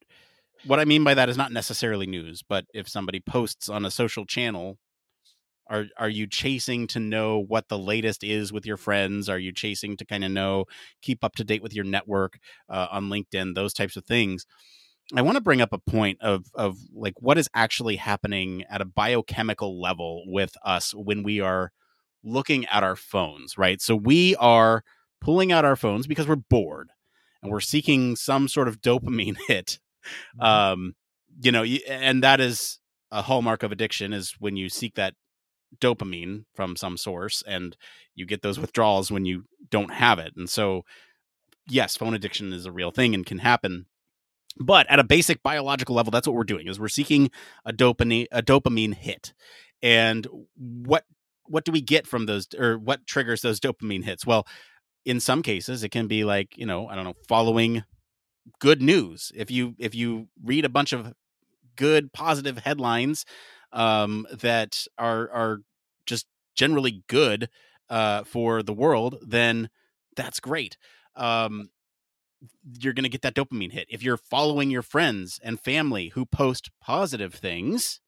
[0.67, 3.91] what I mean by that is not necessarily news, but if somebody posts on a
[3.91, 4.79] social channel,
[5.69, 9.29] are are you chasing to know what the latest is with your friends?
[9.29, 10.67] Are you chasing to kind of know,
[11.03, 14.47] keep up to date with your network uh, on LinkedIn, those types of things?
[15.15, 18.81] I want to bring up a point of of like what is actually happening at
[18.81, 21.73] a biochemical level with us when we are
[22.23, 23.81] looking at our phones, right?
[23.81, 24.83] So we are
[25.21, 26.91] pulling out our phones because we're bored
[27.43, 29.79] and we're seeking some sort of dopamine hit.
[30.41, 30.95] Um,
[31.41, 32.79] you know, and that is
[33.11, 35.15] a hallmark of addiction is when you seek that
[35.81, 37.77] dopamine from some source and
[38.15, 40.33] you get those withdrawals when you don't have it.
[40.37, 40.85] And so,
[41.69, 43.87] yes, phone addiction is a real thing and can happen.
[44.59, 47.31] But at a basic biological level, that's what we're doing is we're seeking
[47.65, 49.35] a dopamine a dopamine hit.
[49.83, 51.05] And what
[51.47, 54.25] what do we get from those or what triggers those dopamine hits?
[54.25, 54.47] Well,
[55.05, 57.85] in some cases it can be like, you know, I don't know, following
[58.61, 59.33] good news.
[59.35, 61.15] If you if you read a bunch of
[61.77, 63.25] good positive headlines
[63.73, 65.59] um, that are are
[66.07, 67.49] just generally good
[67.89, 69.71] uh, for the world, then
[70.17, 70.77] that's great.
[71.17, 71.71] Um,
[72.79, 73.87] you're going to get that dopamine hit.
[73.91, 78.01] If you're following your friends and family who post positive things,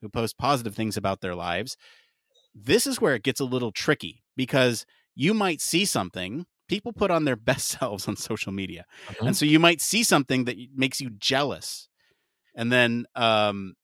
[0.00, 1.76] who post positive things about their lives,
[2.54, 7.10] this is where it gets a little tricky because you might see something people put
[7.10, 8.86] on their best selves on social media.
[9.08, 9.26] Mm-hmm.
[9.28, 11.88] And so you might see something that makes you jealous.
[12.54, 13.74] And then um,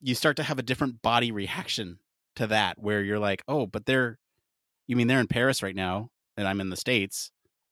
[0.00, 1.98] you start to have a different body reaction
[2.36, 4.18] to that where you're like, "Oh, but they're
[4.86, 7.30] you mean they're in Paris right now and I'm in the States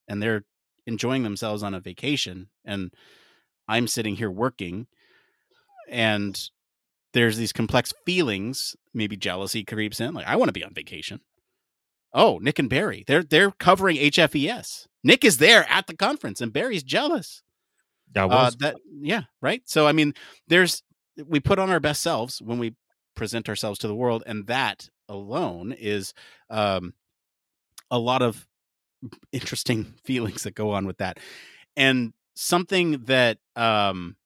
[0.08, 0.44] and they're
[0.86, 2.92] enjoying themselves on a vacation and
[3.68, 4.86] I'm sitting here working
[5.88, 6.40] and
[7.12, 11.20] there's these complex feelings, maybe jealousy creeps in like I want to be on vacation.
[12.12, 13.04] Oh, Nick and Barry.
[13.06, 14.86] They're they're covering HFES.
[15.04, 17.42] Nick is there at the conference and Barry's jealous.
[18.12, 18.54] That uh, was.
[18.54, 19.62] Uh, that yeah, right?
[19.66, 20.14] So I mean,
[20.48, 20.82] there's
[21.26, 22.74] we put on our best selves when we
[23.14, 26.14] present ourselves to the world and that alone is
[26.48, 26.94] um
[27.90, 28.46] a lot of
[29.32, 31.18] interesting feelings that go on with that.
[31.76, 34.16] And something that um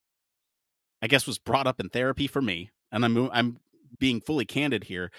[1.02, 3.58] I guess was brought up in therapy for me, and I'm I'm
[3.98, 5.10] being fully candid here.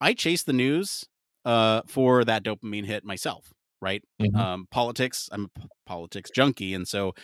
[0.00, 1.04] I chase the news
[1.48, 4.02] uh for that dopamine hit myself, right?
[4.20, 4.36] Mm-hmm.
[4.36, 7.14] Um politics, I'm a politics junkie and so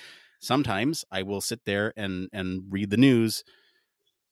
[0.41, 3.45] sometimes I will sit there and and read the news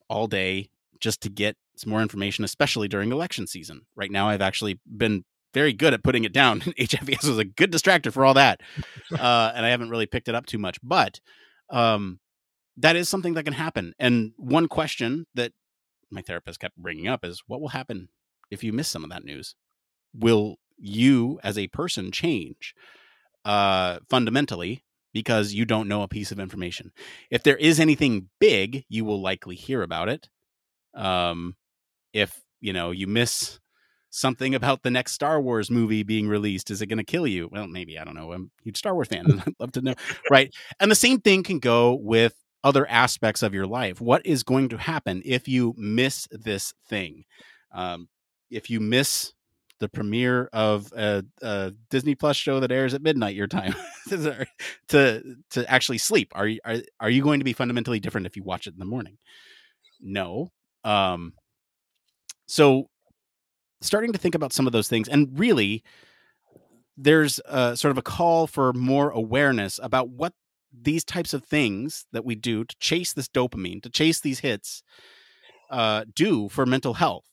[0.08, 0.68] all day
[1.00, 3.82] just to get some more information, especially during election season.
[3.96, 5.24] Right now, I've actually been
[5.54, 6.60] very good at putting it down.
[6.78, 8.60] HFES was a good distractor for all that,
[9.12, 10.78] uh, and I haven't really picked it up too much.
[10.82, 11.20] But
[11.70, 12.20] um,
[12.76, 13.94] that is something that can happen.
[13.98, 15.52] And one question that
[16.10, 18.08] my therapist kept bringing up is, what will happen
[18.50, 19.54] if you miss some of that news?
[20.14, 22.74] Will you, as a person, change
[23.44, 26.92] uh, fundamentally because you don't know a piece of information?
[27.30, 30.28] If there is anything big, you will likely hear about it.
[30.94, 31.56] Um,
[32.12, 33.58] if you know you miss
[34.12, 36.70] something about the next Star Wars movie being released?
[36.70, 37.48] Is it going to kill you?
[37.50, 37.98] Well, maybe.
[37.98, 38.32] I don't know.
[38.32, 39.24] I'm a huge Star Wars fan.
[39.28, 39.94] and I'd love to know.
[40.30, 40.52] Right.
[40.78, 44.00] And the same thing can go with other aspects of your life.
[44.00, 47.24] What is going to happen if you miss this thing?
[47.72, 48.08] Um,
[48.50, 49.32] if you miss
[49.82, 53.74] the premiere of a, a, Disney Plus show that airs at midnight your time
[54.08, 58.36] to to actually sleep, are you are, are you going to be fundamentally different if
[58.36, 59.18] you watch it in the morning?
[60.00, 60.52] No.
[60.84, 61.34] Um,
[62.46, 62.88] so
[63.80, 65.82] starting to think about some of those things and really
[66.96, 70.32] there's a, sort of a call for more awareness about what
[70.72, 74.82] these types of things that we do to chase this dopamine to chase these hits
[75.70, 77.26] uh, do for mental health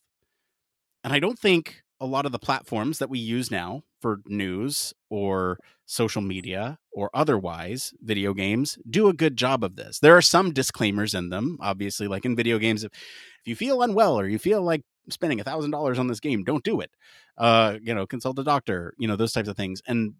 [1.04, 4.94] and i don't think a lot of the platforms that we use now for news
[5.10, 9.98] or social media or otherwise video games do a good job of this.
[9.98, 13.82] There are some disclaimers in them obviously like in video games if, if you feel
[13.82, 16.90] unwell or you feel like spending a thousand dollars on this game don't do it.
[17.36, 20.14] Uh you know consult a doctor you know those types of things and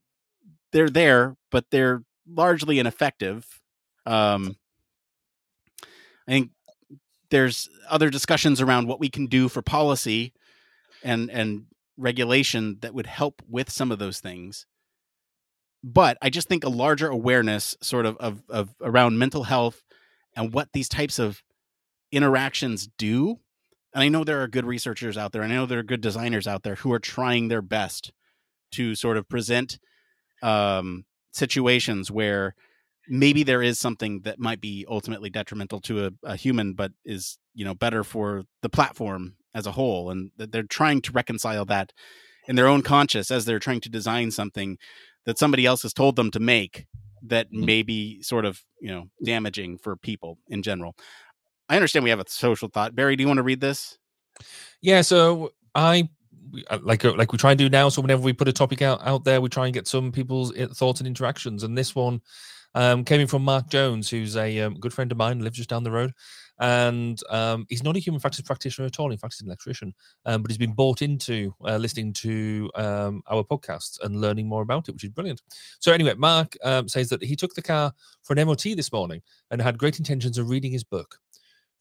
[0.73, 3.47] they're there but they're largely ineffective.
[4.07, 4.57] Um
[6.29, 6.51] i think
[7.31, 10.33] there's other discussions around what we can do for policy
[11.03, 11.65] and and
[11.97, 14.67] regulation that would help with some of those things
[15.83, 19.83] but i just think a larger awareness sort of of, of around mental health
[20.37, 21.43] and what these types of
[22.13, 23.39] interactions do
[23.93, 25.43] and I know there are good researchers out there.
[25.43, 28.13] and I know there are good designers out there who are trying their best
[28.73, 29.79] to sort of present
[30.43, 32.55] um, situations where
[33.09, 37.39] maybe there is something that might be ultimately detrimental to a, a, human, but is
[37.55, 41.93] you know better for the platform as a whole, and they're trying to reconcile that
[42.49, 44.79] in their own conscious as they're trying to design something
[45.27, 46.87] that somebody else has told them to make
[47.23, 47.65] that mm-hmm.
[47.65, 50.97] may be sort of you know damaging for people in general.
[51.69, 52.95] I understand we have a social thought.
[52.95, 53.99] Barry, do you want to read this?
[54.81, 55.03] Yeah.
[55.03, 56.09] So I
[56.69, 57.89] uh, like uh, like we try and do now.
[57.89, 60.57] So whenever we put a topic out out there, we try and get some people's
[60.59, 61.63] uh, thoughts and interactions.
[61.63, 62.21] And this one
[62.75, 65.71] um, came in from Mark Jones, who's a um, good friend of mine, lives just
[65.71, 66.13] down the road,
[66.61, 69.11] and um, he's not a human factors practitioner at all.
[69.11, 69.95] In fact, he's an electrician,
[70.27, 74.63] um, but he's been bought into uh, listening to um, our podcasts and learning more
[74.63, 75.43] about it, which is brilliant.
[75.79, 77.93] So anyway, Mark um, says that he took the car
[78.23, 81.19] for an MOT this morning and had great intentions of reading his book.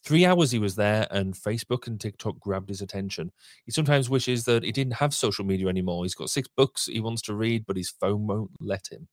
[0.06, 3.34] Three hours he was there, and Facebook and TikTok grabbed his attention.
[3.66, 6.06] He sometimes wishes that he didn't have social media anymore.
[6.06, 9.10] He's got six books he wants to read, but his phone won't let him.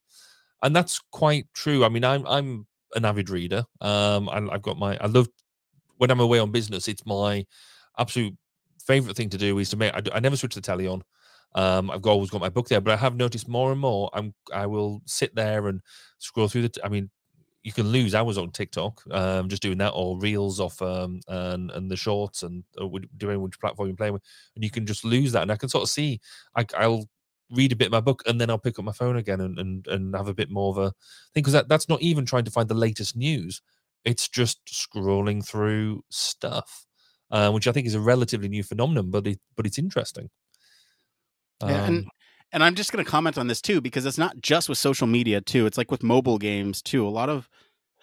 [0.63, 1.85] And that's quite true.
[1.85, 3.65] I mean, I'm I'm an avid reader.
[3.81, 5.27] Um, I, I've got my I love
[5.99, 6.89] when I'm away on business.
[6.89, 7.47] It's my
[7.99, 8.35] absolute
[8.85, 9.95] favorite thing to do is to make.
[9.95, 11.03] I, I never switch the telly on.
[11.55, 14.11] Um, I've always got my book there, but I have noticed more and more.
[14.13, 15.81] I'm I will sit there and
[16.19, 16.81] scroll through the.
[16.85, 17.11] I mean,
[17.63, 21.71] you can lose hours on TikTok um, just doing that, or reels off um, and
[21.73, 24.23] and the shorts and uh, doing which platform you're playing with,
[24.55, 25.43] and you can just lose that.
[25.43, 26.21] And I can sort of see,
[26.57, 27.07] I, I'll
[27.51, 29.59] read a bit of my book and then I'll pick up my phone again and
[29.59, 30.91] and, and have a bit more of a
[31.35, 33.63] thing because that, that's not even trying to find the latest news.
[34.07, 36.87] It's just scrolling through stuff,
[37.31, 40.31] uh, which I think is a relatively new phenomenon, but it but it's interesting.
[41.61, 42.11] Um, yeah, and um,
[42.53, 45.07] and I'm just going to comment on this too because it's not just with social
[45.07, 45.66] media too.
[45.66, 47.07] It's like with mobile games too.
[47.07, 47.49] A lot of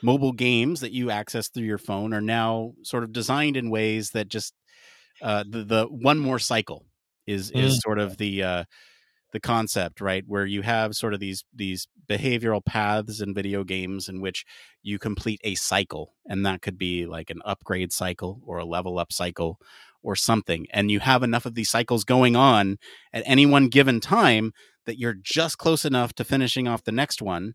[0.04, 4.12] mobile games that you access through your phone are now sort of designed in ways
[4.12, 4.54] that just
[5.22, 6.86] uh, the the one more cycle
[7.26, 7.82] is is mm.
[7.82, 8.64] sort of the uh,
[9.34, 14.08] the concept right where you have sort of these these behavioral paths in video games
[14.08, 14.46] in which
[14.82, 18.98] you complete a cycle and that could be like an upgrade cycle or a level
[18.98, 19.58] up cycle
[20.02, 22.78] or something and you have enough of these cycles going on
[23.12, 24.54] at any one given time
[24.86, 27.54] that you're just close enough to finishing off the next one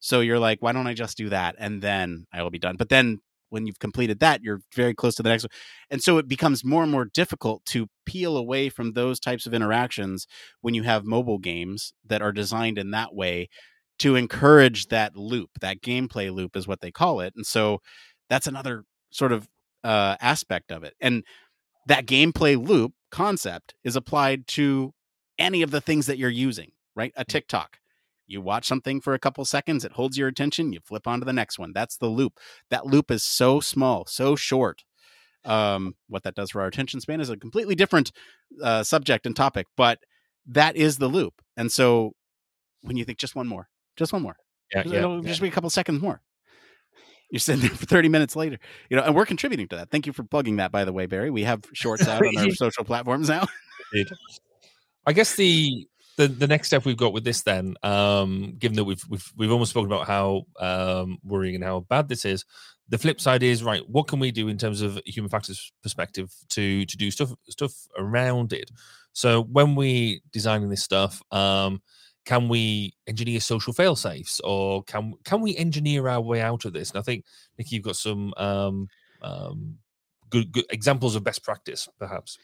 [0.00, 2.76] so you're like why don't i just do that and then i will be done.
[2.76, 5.50] But then when you've completed that you're very close to the next one
[5.90, 9.54] and so it becomes more and more difficult to peel away from those types of
[9.54, 10.26] interactions
[10.60, 13.48] when you have mobile games that are designed in that way
[13.98, 17.78] to encourage that loop that gameplay loop is what they call it and so
[18.28, 19.48] that's another sort of
[19.84, 21.24] uh, aspect of it and
[21.86, 24.92] that gameplay loop concept is applied to
[25.38, 27.12] any of the things that you're using, right?
[27.16, 27.28] A mm.
[27.28, 27.78] TikTok.
[28.28, 31.24] You watch something for a couple seconds, it holds your attention, you flip on to
[31.24, 31.72] the next one.
[31.74, 32.34] That's the loop.
[32.70, 34.84] That loop is so small, so short.
[35.44, 38.12] Um, what that does for our attention span is a completely different
[38.62, 39.98] uh, subject and topic, but
[40.46, 41.34] that is the loop.
[41.56, 42.12] And so
[42.82, 44.36] when you think just one more, just one more,
[44.74, 45.28] yeah, yeah, it'll yeah.
[45.28, 46.20] just be a couple seconds more
[47.30, 50.06] you're sitting there for 30 minutes later you know and we're contributing to that thank
[50.06, 52.84] you for plugging that by the way barry we have shorts out on our social
[52.84, 53.44] platforms now
[55.06, 55.86] i guess the,
[56.18, 59.52] the the next step we've got with this then um given that we've we've we've
[59.52, 62.44] almost spoken about how um worrying and how bad this is
[62.90, 66.34] the flip side is right what can we do in terms of human factors perspective
[66.48, 68.70] to to do stuff stuff around it
[69.12, 71.80] so when we designing this stuff um
[72.28, 76.74] can we engineer social fail safes or can can we engineer our way out of
[76.74, 76.90] this?
[76.90, 77.24] And I think
[77.56, 78.88] Nikki, you've got some um,
[79.22, 79.78] um,
[80.28, 82.36] good, good examples of best practice, perhaps.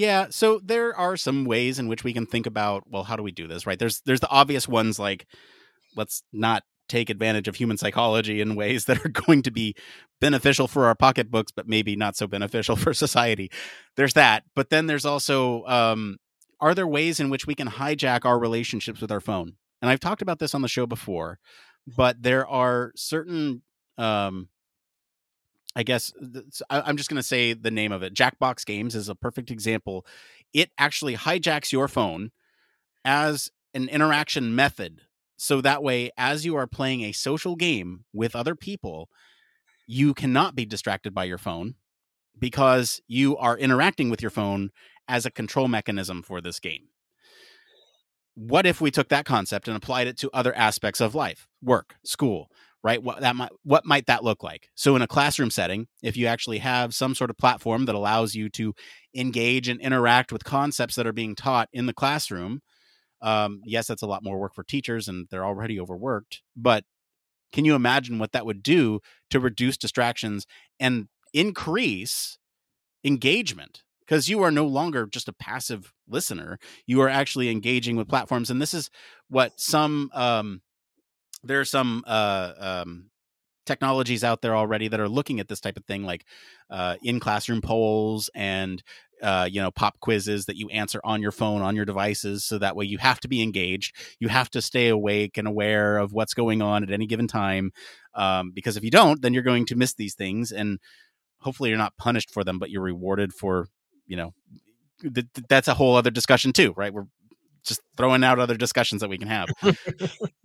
[0.00, 3.22] Yeah, so there are some ways in which we can think about, well, how do
[3.22, 3.78] we do this, right?
[3.78, 5.26] There's there's the obvious ones like
[5.94, 9.74] let's not take advantage of human psychology in ways that are going to be
[10.18, 13.50] beneficial for our pocketbooks, but maybe not so beneficial for society.
[13.96, 16.16] There's that, but then there's also um,
[16.62, 19.56] are there ways in which we can hijack our relationships with our phone?
[19.82, 21.38] And I've talked about this on the show before,
[21.86, 23.60] but there are certain,
[23.98, 24.48] um,
[25.76, 26.12] I guess
[26.68, 28.14] I'm just going to say the name of it.
[28.14, 30.04] Jackbox Games is a perfect example.
[30.52, 32.32] It actually hijacks your phone
[33.04, 35.02] as an interaction method.
[35.36, 39.08] So that way, as you are playing a social game with other people,
[39.86, 41.76] you cannot be distracted by your phone
[42.38, 44.70] because you are interacting with your phone
[45.08, 46.88] as a control mechanism for this game.
[48.34, 51.96] What if we took that concept and applied it to other aspects of life, work,
[52.04, 52.50] school,
[52.82, 53.02] right?
[53.02, 54.68] What that might what might that look like?
[54.74, 58.34] So in a classroom setting, if you actually have some sort of platform that allows
[58.34, 58.74] you to
[59.14, 62.60] engage and interact with concepts that are being taught in the classroom,
[63.22, 66.42] um, yes, that's a lot more work for teachers and they're already overworked.
[66.56, 66.84] But
[67.52, 70.46] can you imagine what that would do to reduce distractions
[70.78, 72.38] and increase
[73.04, 78.08] engagement because you are no longer just a passive listener you are actually engaging with
[78.08, 78.90] platforms and this is
[79.28, 80.60] what some um
[81.42, 83.10] there are some uh um
[83.66, 86.24] technologies out there already that are looking at this type of thing like
[86.70, 88.82] uh, in classroom polls and
[89.22, 92.58] uh, you know pop quizzes that you answer on your phone on your devices so
[92.58, 96.12] that way you have to be engaged you have to stay awake and aware of
[96.12, 97.70] what's going on at any given time
[98.14, 100.78] um, because if you don't then you're going to miss these things and
[101.40, 103.68] hopefully you're not punished for them but you're rewarded for
[104.10, 104.34] you know,
[105.00, 106.92] th- that's a whole other discussion too, right?
[106.92, 107.06] We're
[107.64, 109.48] just throwing out other discussions that we can have.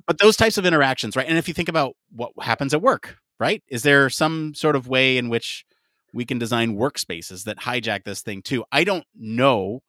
[0.08, 1.28] but those types of interactions, right?
[1.28, 3.64] And if you think about what happens at work, right?
[3.68, 5.66] Is there some sort of way in which
[6.14, 8.64] we can design workspaces that hijack this thing too?
[8.72, 9.82] I don't know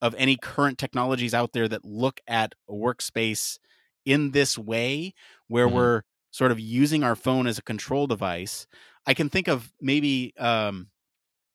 [0.00, 3.58] of any current technologies out there that look at a workspace
[4.04, 5.14] in this way
[5.48, 5.76] where mm-hmm.
[5.76, 8.66] we're sort of using our phone as a control device.
[9.06, 10.88] I can think of maybe um,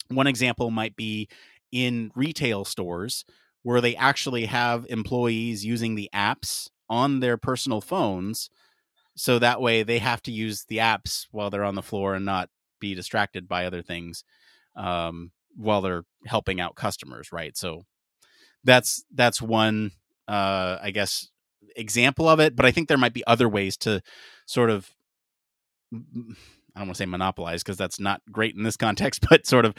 [0.10, 1.30] one example might be
[1.72, 3.26] in retail stores
[3.64, 8.50] where they actually have employees using the apps on their personal phones
[9.16, 12.26] so that way they have to use the apps while they're on the floor and
[12.26, 12.50] not
[12.80, 14.24] be distracted by other things
[14.76, 17.58] um, while they're helping out customers right?
[17.58, 17.84] So
[18.64, 19.92] that's that's one
[20.28, 21.30] uh, i guess
[21.76, 24.02] example of it but i think there might be other ways to
[24.46, 24.94] sort of
[25.94, 29.66] I don't want to say monopolize because that's not great in this context, but sort
[29.66, 29.76] of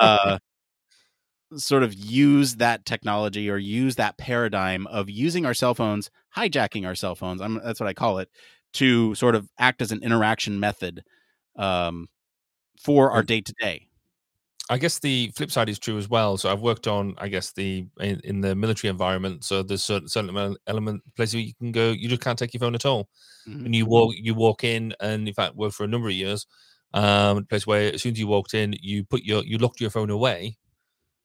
[0.00, 0.38] uh,
[1.56, 6.86] sort of use that technology or use that paradigm of using our cell phones, hijacking
[6.86, 7.40] our cell phones.
[7.40, 8.30] I'm, that's what I call it,
[8.74, 11.04] to sort of act as an interaction method
[11.56, 12.08] um,
[12.80, 13.88] for our day to day.
[14.70, 16.36] I guess the flip side is true as well.
[16.36, 19.44] So I've worked on, I guess the in, in the military environment.
[19.44, 22.60] So there's certain certain element places where you can go, you just can't take your
[22.60, 23.08] phone at all,
[23.46, 23.66] mm-hmm.
[23.66, 26.46] and you walk you walk in, and in fact worked for a number of years.
[26.94, 29.90] Um, place where as soon as you walked in, you put your you locked your
[29.90, 30.56] phone away,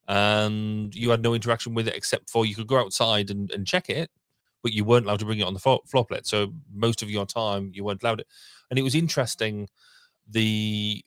[0.08, 3.68] and you had no interaction with it except for you could go outside and, and
[3.68, 4.10] check it,
[4.64, 6.28] but you weren't allowed to bring it on the plate.
[6.28, 8.28] So most of your time you weren't allowed it,
[8.70, 9.68] and it was interesting
[10.30, 11.03] the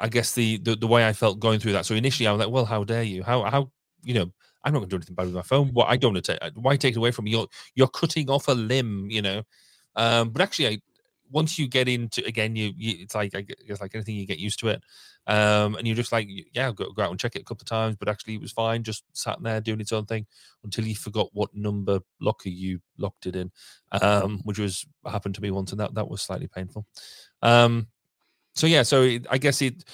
[0.00, 1.84] I guess the, the the way I felt going through that.
[1.86, 3.22] So initially, I was like, "Well, how dare you?
[3.22, 3.70] How how
[4.02, 4.32] you know?
[4.64, 5.68] I'm not going to do anything bad with my phone.
[5.68, 6.52] What I don't want to take.
[6.54, 7.32] Why take it away from me?
[7.32, 9.42] You're you're cutting off a limb, you know."
[9.96, 10.78] Um, but actually, I,
[11.30, 14.38] once you get into again, you, you, it's like I guess like anything, you get
[14.38, 14.82] used to it,
[15.26, 17.68] um, and you're just like, yeah, go go out and check it a couple of
[17.68, 17.96] times.
[17.98, 20.26] But actually, it was fine, just sat there doing its own thing
[20.64, 23.50] until you forgot what number locker you locked it in,
[23.92, 26.86] um, which was happened to me once, and that that was slightly painful.
[27.42, 27.88] Um,
[28.54, 29.84] so yeah, so it, I guess it.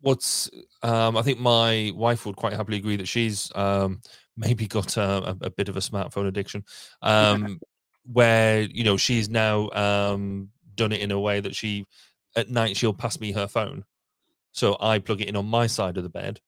[0.00, 0.50] What's
[0.82, 4.00] um, I think my wife would quite happily agree that she's um,
[4.36, 6.64] maybe got a, a, bit of a smartphone addiction,
[7.02, 7.60] um,
[8.04, 11.84] where you know she's now um, done it in a way that she
[12.36, 13.84] at night she'll pass me her phone,
[14.52, 16.40] so I plug it in on my side of the bed,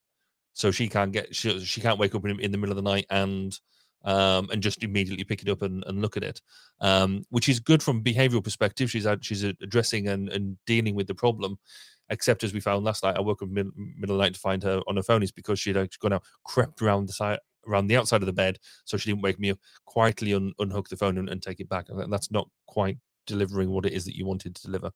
[0.52, 2.90] so she can't get she, she can't wake up in, in the middle of the
[2.90, 3.58] night and
[4.04, 6.40] um, and just immediately pick it up and, and look at it,
[6.80, 8.90] um, which is good from behavioural perspective.
[8.90, 11.58] She's she's addressing and, and dealing with the problem.
[12.10, 14.40] Except as we found last night, I woke up mid, middle of the night to
[14.40, 15.22] find her on her phone.
[15.22, 18.32] Is because she'd actually gone out, crept around the side, around the outside of the
[18.32, 19.58] bed, so she didn't wake me up.
[19.86, 21.88] Quietly un, unhook the phone and, and take it back.
[21.88, 24.90] And that's not quite delivering what it is that you wanted to deliver.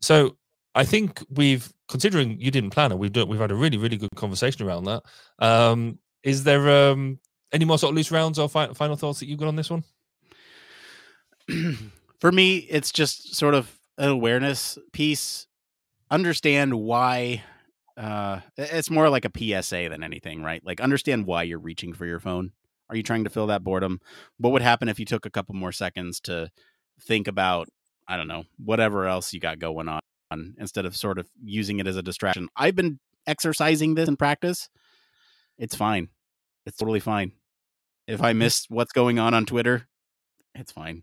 [0.00, 0.36] So
[0.74, 3.96] I think we've, considering you didn't plan it, we've done, we've had a really, really
[3.96, 5.02] good conversation around that.
[5.38, 7.18] Um, is there um,
[7.52, 9.70] any more sort of loose rounds or fi- final thoughts that you've got on this
[9.70, 9.84] one?
[12.20, 15.46] For me, it's just sort of an awareness piece.
[16.10, 17.42] Understand why.
[17.96, 20.64] Uh, it's more like a PSA than anything, right?
[20.64, 22.52] Like understand why you're reaching for your phone.
[22.88, 24.00] Are you trying to fill that boredom?
[24.38, 26.50] What would happen if you took a couple more seconds to
[27.00, 27.68] think about,
[28.08, 30.00] I don't know, whatever else you got going on
[30.58, 32.48] instead of sort of using it as a distraction?
[32.56, 34.68] I've been exercising this in practice.
[35.58, 36.08] It's fine.
[36.66, 37.32] It's totally fine.
[38.06, 39.86] If I miss what's going on on Twitter,
[40.54, 41.02] it's fine.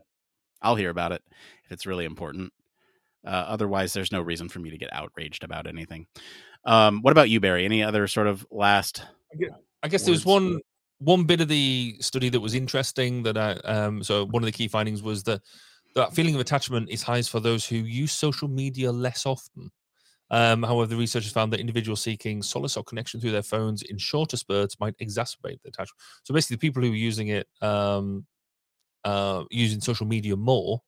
[0.62, 1.22] I'll hear about it
[1.66, 2.52] if it's really important.
[3.26, 6.08] Uh, otherwise, there's no reason for me to get outraged about anything.
[6.66, 7.66] Um, what about you, Barry?
[7.66, 9.04] Any other sort of last?
[9.84, 10.60] I guess there was one
[11.00, 13.24] one bit of the study that was interesting.
[13.24, 15.42] That I um, so one of the key findings was that
[15.96, 19.72] that feeling of attachment is highest for those who use social media less often.
[20.32, 23.98] Um, however, the researchers found that individuals seeking solace or connection through their phones in
[23.98, 25.98] shorter spurts might exacerbate the attachment.
[26.24, 28.26] So basically, the people who are using it, um,
[29.04, 30.82] uh, using social media more,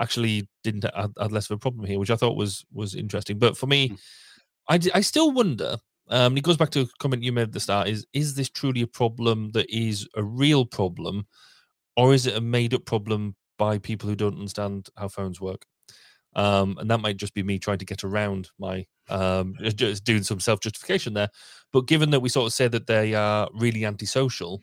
[0.00, 3.38] actually didn't have, had less of a problem here, which I thought was was interesting.
[3.38, 3.98] But for me, mm.
[4.68, 5.76] I, I still wonder.
[6.08, 8.50] Um, it goes back to a comment you made at the start: is is this
[8.50, 11.26] truly a problem that is a real problem,
[11.96, 15.66] or is it a made up problem by people who don't understand how phones work?
[16.34, 20.22] Um, and that might just be me trying to get around my um, just doing
[20.22, 21.28] some self justification there.
[21.72, 24.62] But given that we sort of say that they are really antisocial,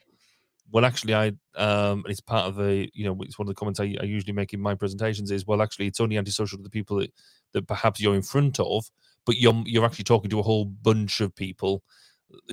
[0.72, 3.80] well, actually, I um, it's part of the you know it's one of the comments
[3.80, 6.70] I, I, usually make in my presentations is well, actually, it's only antisocial to the
[6.70, 7.12] people that,
[7.54, 8.86] that perhaps you're in front of,
[9.26, 11.84] but you're you're actually talking to a whole bunch of people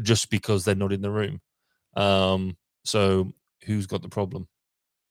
[0.02, 1.40] just because they're not in the room.
[1.96, 3.32] Um, so
[3.64, 4.48] who's got the problem?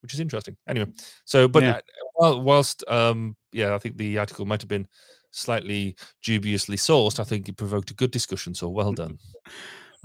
[0.01, 0.55] Which is interesting.
[0.67, 0.87] Anyway,
[1.25, 1.79] so but yeah.
[2.21, 4.87] uh, whilst um, yeah, I think the article might have been
[5.31, 7.19] slightly dubiously sourced.
[7.19, 8.53] I think it provoked a good discussion.
[8.53, 9.17] So well done.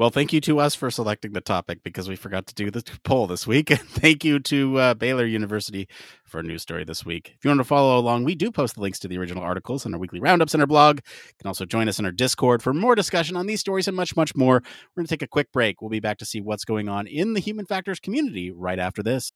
[0.00, 2.82] Well, thank you to us for selecting the topic because we forgot to do the
[3.04, 3.70] poll this week.
[3.70, 5.86] And thank you to uh, Baylor University
[6.24, 7.34] for a news story this week.
[7.36, 9.84] If you want to follow along, we do post the links to the original articles
[9.84, 11.00] and our weekly roundups in our blog.
[11.04, 13.94] You can also join us in our Discord for more discussion on these stories and
[13.94, 14.62] much, much more.
[14.62, 15.82] We're going to take a quick break.
[15.82, 19.02] We'll be back to see what's going on in the human factors community right after
[19.02, 19.32] this.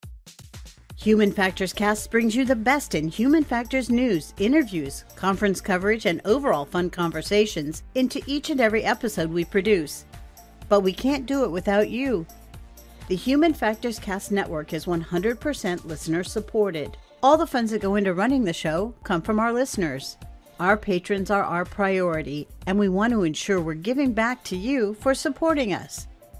[0.96, 6.22] Human Factors Cast brings you the best in human factors news, interviews, conference coverage, and
[6.24, 10.06] overall fun conversations into each and every episode we produce.
[10.74, 12.26] But we can't do it without you.
[13.06, 16.96] The Human Factors Cast network is 100% listener supported.
[17.22, 20.16] All the funds that go into running the show come from our listeners.
[20.58, 24.94] Our patrons are our priority, and we want to ensure we're giving back to you
[24.94, 26.08] for supporting us.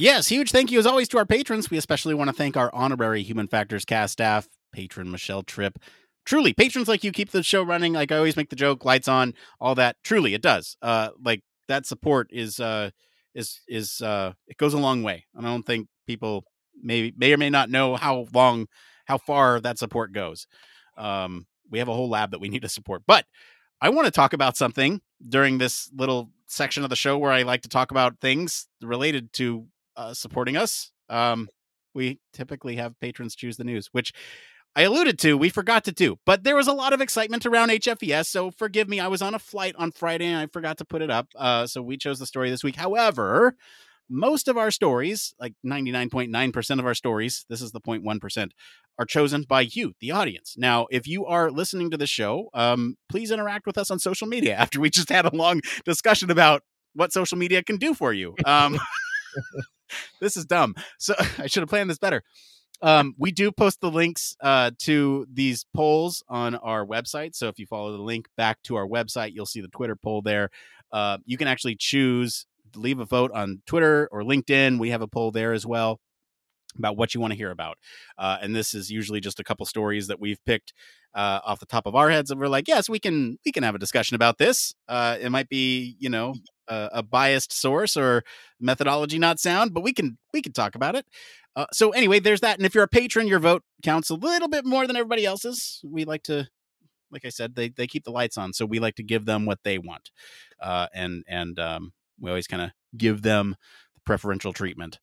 [0.00, 1.72] Yes, huge thank you as always to our patrons.
[1.72, 5.80] We especially want to thank our honorary Human Factors cast staff, patron Michelle Tripp.
[6.24, 7.94] Truly, patrons like you keep the show running.
[7.94, 9.96] Like I always make the joke, lights on, all that.
[10.04, 10.76] Truly, it does.
[10.80, 12.90] Uh, like that support is uh
[13.34, 15.26] is is uh it goes a long way.
[15.34, 16.44] And I don't think people
[16.80, 18.68] may may or may not know how long,
[19.06, 20.46] how far that support goes.
[20.96, 23.24] Um, we have a whole lab that we need to support, but
[23.80, 27.42] I want to talk about something during this little section of the show where I
[27.42, 29.66] like to talk about things related to
[29.98, 30.90] uh, supporting us.
[31.10, 31.48] Um,
[31.94, 34.12] we typically have patrons choose the news, which
[34.76, 37.70] I alluded to, we forgot to do, but there was a lot of excitement around
[37.70, 38.26] HFES.
[38.26, 41.02] So forgive me, I was on a flight on Friday and I forgot to put
[41.02, 41.26] it up.
[41.36, 42.76] Uh, so we chose the story this week.
[42.76, 43.56] However,
[44.08, 48.50] most of our stories, like 99.9% of our stories, this is the 0.1%,
[48.98, 50.54] are chosen by you, the audience.
[50.56, 54.28] Now, if you are listening to the show, um, please interact with us on social
[54.28, 56.62] media after we just had a long discussion about
[56.94, 58.34] what social media can do for you.
[58.44, 58.78] Um,
[60.20, 60.74] this is dumb.
[60.98, 62.22] So I should have planned this better.
[62.80, 67.34] Um, we do post the links uh, to these polls on our website.
[67.34, 70.22] So if you follow the link back to our website, you'll see the Twitter poll
[70.22, 70.50] there.
[70.92, 74.78] Uh, you can actually choose leave a vote on Twitter or LinkedIn.
[74.78, 76.00] We have a poll there as well
[76.76, 77.78] about what you want to hear about.
[78.16, 80.72] Uh, and this is usually just a couple stories that we've picked
[81.14, 83.62] uh, off the top of our heads, and we're like, yes, we can we can
[83.62, 84.74] have a discussion about this.
[84.88, 86.34] Uh, it might be you know
[86.68, 88.22] a, a, biased source or
[88.60, 91.06] methodology not sound, but we can we can talk about it.
[91.56, 92.58] Uh, so anyway, there's that.
[92.58, 95.80] And if you're a patron, your vote counts a little bit more than everybody else's.
[95.84, 96.46] We like to,
[97.10, 99.46] like I said, they they keep the lights on, so we like to give them
[99.46, 100.10] what they want,
[100.62, 103.56] uh, and and um, we always kind of give them
[103.94, 104.98] the preferential treatment.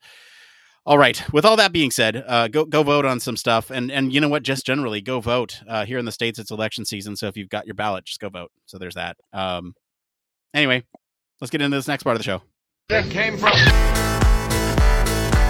[0.87, 1.21] All right.
[1.33, 4.21] With all that being said, uh, go go vote on some stuff, and and you
[4.21, 4.43] know what?
[4.43, 5.61] Just generally, go vote.
[5.67, 8.19] Uh, here in the states, it's election season, so if you've got your ballot, just
[8.19, 8.51] go vote.
[8.67, 9.17] So there's that.
[9.33, 9.73] Um,
[10.53, 10.83] anyway,
[11.41, 12.41] let's get into this next part of the show.
[12.89, 13.51] It came from.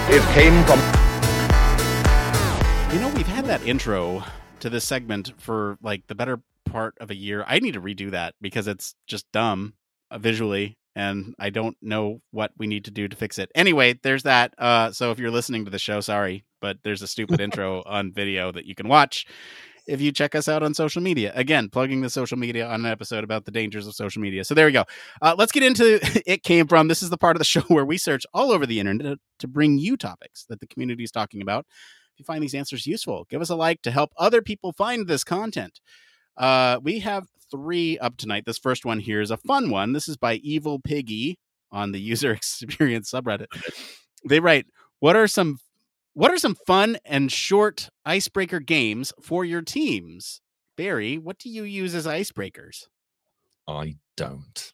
[0.08, 0.80] It came from.
[2.94, 4.24] You know, we've had that intro
[4.62, 7.44] to this segment for like the better part of a year.
[7.48, 9.74] I need to redo that because it's just dumb
[10.10, 13.52] uh, visually and I don't know what we need to do to fix it.
[13.54, 14.54] Anyway, there's that.
[14.58, 18.14] Uh, so if you're listening to the show, sorry, but there's a stupid intro on
[18.14, 19.26] video that you can watch
[19.88, 21.32] if you check us out on social media.
[21.36, 24.44] Again, plugging the social media on an episode about the dangers of social media.
[24.44, 24.86] So there we go.
[25.22, 26.88] Uh, let's get into it came from.
[26.88, 29.48] This is the part of the show where we search all over the internet to
[29.48, 31.66] bring you topics that the community is talking about.
[32.14, 35.08] If you find these answers useful, give us a like to help other people find
[35.08, 35.82] this content.
[36.38, 38.44] Uh, we have three up tonight.
[38.46, 39.94] This first one here is a fun one.
[39.94, 41.38] This is by Evil Piggy
[41.72, 43.48] on the user experience subreddit.
[44.28, 44.66] They write,
[45.00, 45.60] "What are some
[46.16, 50.42] what are some fun and short icebreaker games for your teams?
[50.78, 52.88] Barry, what do you use as icebreakers?
[53.68, 54.74] I don't.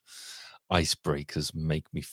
[0.71, 2.03] Icebreakers make me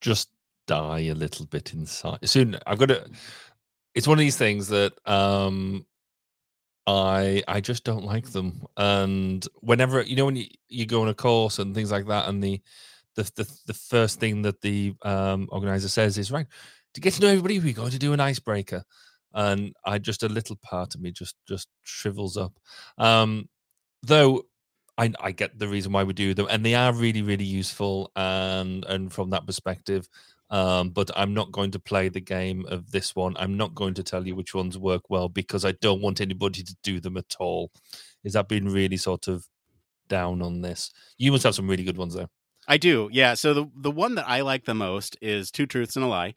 [0.00, 0.30] just
[0.66, 2.28] die a little bit inside.
[2.28, 3.10] Soon, I've got to.
[3.94, 5.84] It's one of these things that um
[6.86, 8.64] I I just don't like them.
[8.76, 12.28] And whenever you know when you, you go on a course and things like that,
[12.28, 12.60] and the
[13.16, 16.46] the the, the first thing that the um, organizer says is right
[16.94, 18.84] to get to know everybody, we're going to do an icebreaker.
[19.34, 22.52] And I just a little part of me just just shrivels up.
[22.98, 23.48] Um,
[24.02, 24.42] though
[24.98, 28.10] I, I get the reason why we do them, and they are really really useful.
[28.14, 30.06] And and from that perspective,
[30.50, 33.34] um, but I'm not going to play the game of this one.
[33.38, 36.62] I'm not going to tell you which ones work well because I don't want anybody
[36.62, 37.72] to do them at all.
[38.22, 39.46] Is that being really sort of
[40.08, 40.92] down on this?
[41.16, 42.28] You must have some really good ones though.
[42.68, 43.32] I do, yeah.
[43.32, 46.34] So the the one that I like the most is Two Truths and a Lie.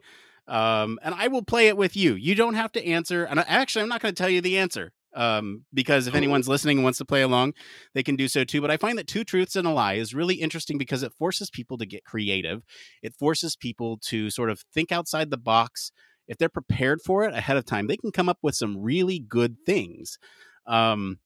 [0.48, 2.14] Um, and I will play it with you.
[2.14, 3.24] You don't have to answer.
[3.24, 6.16] And I, actually, I'm not going to tell you the answer um, because if oh.
[6.16, 7.54] anyone's listening and wants to play along,
[7.94, 8.60] they can do so too.
[8.60, 11.50] But I find that Two Truths and a Lie is really interesting because it forces
[11.50, 12.62] people to get creative.
[13.02, 15.90] It forces people to sort of think outside the box.
[16.28, 19.18] If they're prepared for it ahead of time, they can come up with some really
[19.18, 20.18] good things.
[20.66, 21.18] Um,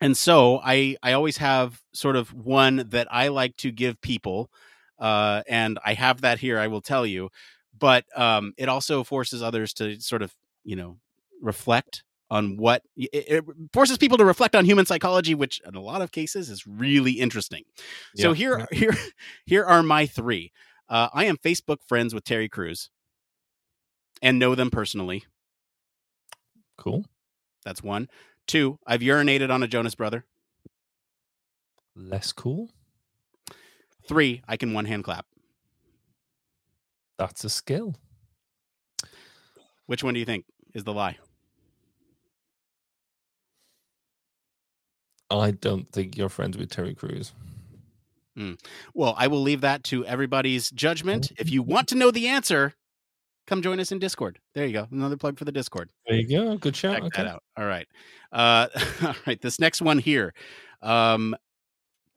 [0.00, 4.50] and so I I always have sort of one that I like to give people,
[4.98, 6.58] uh, and I have that here.
[6.58, 7.28] I will tell you
[7.78, 10.32] but um, it also forces others to sort of
[10.64, 10.98] you know
[11.40, 13.44] reflect on what it, it
[13.74, 17.12] forces people to reflect on human psychology, which in a lot of cases is really
[17.12, 17.62] interesting.
[18.16, 18.96] So here, here,
[19.44, 20.50] here are my three.
[20.88, 22.88] Uh, I am Facebook friends with Terry Crews
[24.22, 25.24] and know them personally.
[26.78, 27.04] Cool.
[27.66, 28.08] That's one.
[28.46, 30.24] Two, I've urinated on a Jonas brother.
[31.94, 32.70] Less cool.
[34.08, 35.26] Three, I can one hand clap.
[37.22, 37.94] That's a skill.
[39.86, 40.44] Which one do you think
[40.74, 41.18] is the lie?
[45.30, 47.32] I don't think you're friends with Terry Crews.
[48.92, 51.30] Well, I will leave that to everybody's judgment.
[51.38, 52.74] If you want to know the answer,
[53.46, 54.40] come join us in Discord.
[54.56, 54.88] There you go.
[54.90, 55.90] Another plug for the Discord.
[56.08, 56.56] There you go.
[56.56, 56.94] Good shout.
[56.94, 57.22] Check okay.
[57.22, 57.44] that out.
[57.56, 57.86] All right.
[58.32, 58.66] Uh,
[59.04, 59.40] all right.
[59.40, 60.34] This next one here.
[60.82, 61.36] Um,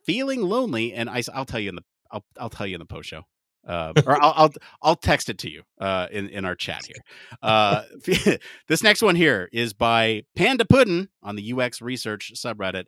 [0.04, 2.80] feeling lonely, and I, I, will tell you in the I'll I'll tell you in
[2.80, 3.26] the post show.
[3.68, 7.04] Uh, or I'll, I'll I'll text it to you uh, in in our chat here.
[7.42, 7.84] Uh,
[8.68, 12.86] this next one here is by Panda Puddin on the UX Research subreddit.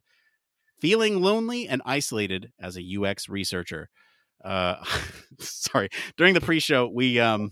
[0.79, 3.89] Feeling lonely and isolated as a UX researcher.
[4.45, 4.75] Uh,
[5.39, 5.89] sorry.
[6.15, 7.51] During the pre-show, we um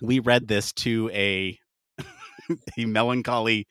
[0.00, 1.58] we read this to a
[2.78, 3.66] a melancholy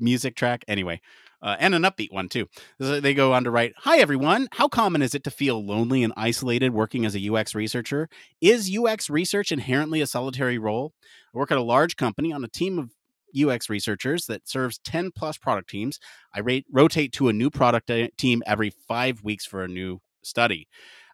[0.00, 0.64] music track.
[0.68, 1.00] Anyway,
[1.44, 2.46] uh, and an upbeat one too.
[2.80, 4.48] They go on to write Hi, everyone.
[4.52, 8.08] How common is it to feel lonely and isolated working as a UX researcher?
[8.40, 10.94] Is UX research inherently a solitary role?
[11.34, 12.90] I work at a large company on a team of
[13.38, 15.98] UX researchers that serves 10 plus product teams.
[16.34, 20.00] I rate, rotate to a new product uh, team every five weeks for a new
[20.22, 20.68] study.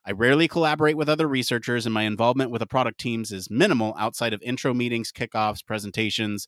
[0.07, 3.95] I rarely collaborate with other researchers, and my involvement with the product teams is minimal
[3.99, 6.47] outside of intro meetings, kickoffs, presentations.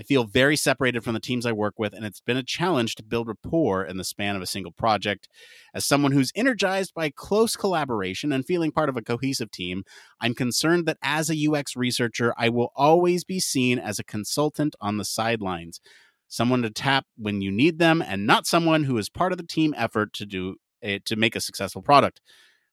[0.00, 2.94] I feel very separated from the teams I work with, and it's been a challenge
[2.94, 5.28] to build rapport in the span of a single project.
[5.74, 9.84] As someone who's energized by close collaboration and feeling part of a cohesive team,
[10.18, 14.74] I'm concerned that as a UX researcher, I will always be seen as a consultant
[14.80, 15.82] on the sidelines,
[16.28, 19.46] someone to tap when you need them, and not someone who is part of the
[19.46, 22.22] team effort to do it to make a successful product.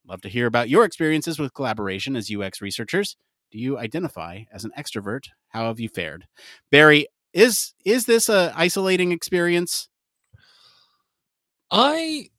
[0.07, 3.17] Love to hear about your experiences with collaboration as UX researchers.
[3.51, 5.25] Do you identify as an extrovert?
[5.49, 6.25] How have you fared?
[6.69, 9.88] Barry, is is this a isolating experience?
[11.71, 12.30] I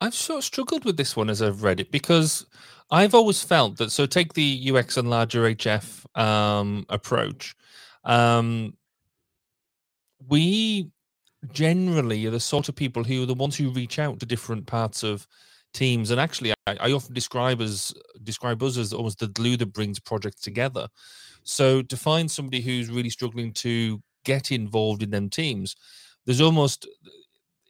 [0.00, 2.46] I've sort of struggled with this one as I've read it because
[2.90, 7.54] I've always felt that so take the UX and larger HF um, approach.
[8.04, 8.76] Um,
[10.28, 10.90] we
[11.52, 14.66] generally are the sort of people who are the ones who reach out to different
[14.66, 15.26] parts of
[15.72, 19.72] teams and actually I, I often describe as describe us as almost the glue that
[19.72, 20.86] brings projects together
[21.44, 25.74] so to find somebody who's really struggling to get involved in them teams
[26.26, 26.86] there's almost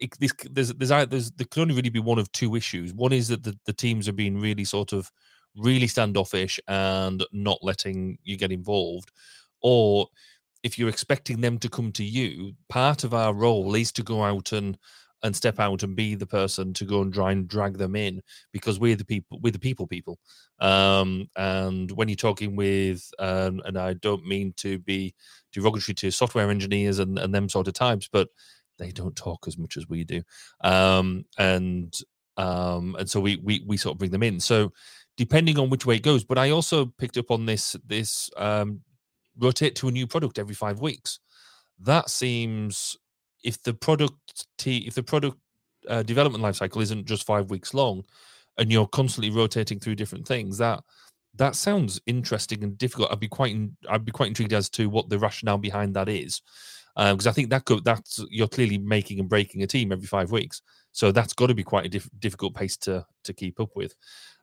[0.03, 2.93] it, this, there's there's there's there could only really be one of two issues.
[2.93, 5.11] One is that the, the teams are being really sort of
[5.57, 9.13] really standoffish and not letting you get involved.
[9.63, 10.09] Or
[10.63, 14.25] if you're expecting them to come to you, part of our role is to go
[14.25, 14.77] out and
[15.23, 18.21] and step out and be the person to go and try and drag them in
[18.53, 20.19] because we're the people we're the people people.
[20.61, 25.15] Um and when you're talking with um, and i don't mean to be
[25.53, 28.29] derogatory to software engineers and, and them sort of types but
[28.79, 30.23] they don't talk as much as we do.
[30.63, 31.95] Um and
[32.37, 34.41] um and so we we, we sort of bring them in.
[34.41, 34.73] So
[35.17, 38.81] depending on which way it goes but i also picked up on this this um
[39.39, 41.21] rotate to a new product every five weeks.
[41.81, 42.97] That seems
[43.43, 45.37] if the product t- if the product
[45.89, 48.05] uh, development life cycle isn't just five weeks long,
[48.59, 50.81] and you're constantly rotating through different things, that
[51.35, 53.11] that sounds interesting and difficult.
[53.11, 56.09] I'd be quite in, I'd be quite intrigued as to what the rationale behind that
[56.09, 56.43] is,
[56.97, 60.31] because I think that could that's you're clearly making and breaking a team every five
[60.31, 60.63] weeks,
[60.93, 63.95] so that's got to be quite a diff- difficult pace to to keep up with.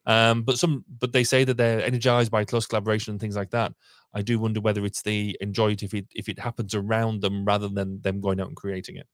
[0.05, 3.51] Um, but some, but they say that they're energized by close collaboration and things like
[3.51, 3.73] that.
[4.13, 7.67] I do wonder whether it's enjoy it if it if it happens around them rather
[7.67, 9.07] than them going out and creating it.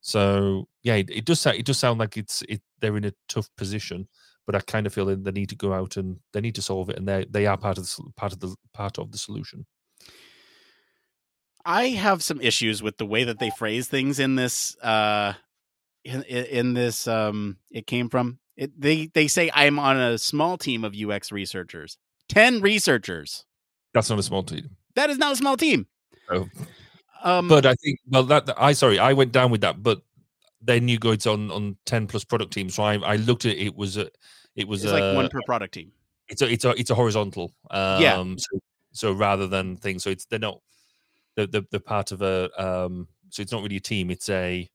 [0.00, 3.12] So yeah, it, it does sound it does sound like it's it they're in a
[3.28, 4.08] tough position,
[4.46, 6.62] but I kind of feel that they need to go out and they need to
[6.62, 9.18] solve it, and they they are part of the part of the part of the
[9.18, 9.66] solution.
[11.64, 15.34] I have some issues with the way that they phrase things in this uh
[16.04, 20.18] in, in in this um it came from it they they say I'm on a
[20.18, 21.98] small team of UX researchers.
[22.28, 23.44] 10 researchers.
[23.92, 24.70] That's not a small team.
[24.94, 25.86] That is not a small team.
[26.30, 26.48] Oh.
[27.22, 30.02] Um But I think well that I sorry I went down with that, but
[30.62, 32.74] then you go it's on on ten plus product teams.
[32.74, 34.10] So I I looked at it, it was a
[34.56, 35.92] it was a, like one per product team.
[36.28, 37.52] it's a it's a it's a horizontal.
[37.70, 38.24] Um, Yeah.
[38.36, 38.60] So,
[38.92, 40.60] so rather than things, so it's they're not
[41.36, 43.08] the the the part of a um.
[43.30, 44.68] So it's not really a team; it's a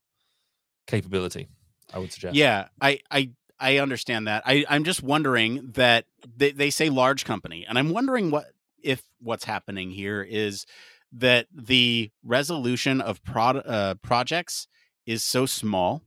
[0.87, 1.49] capability.
[1.93, 2.35] I would suggest.
[2.35, 4.43] Yeah, I I I understand that.
[4.45, 6.05] I I'm just wondering that
[6.37, 8.45] they, they say large company, and I'm wondering what
[8.85, 10.65] if what's happening here is
[11.11, 14.67] that the resolution of prod, uh, projects
[15.05, 16.03] is so small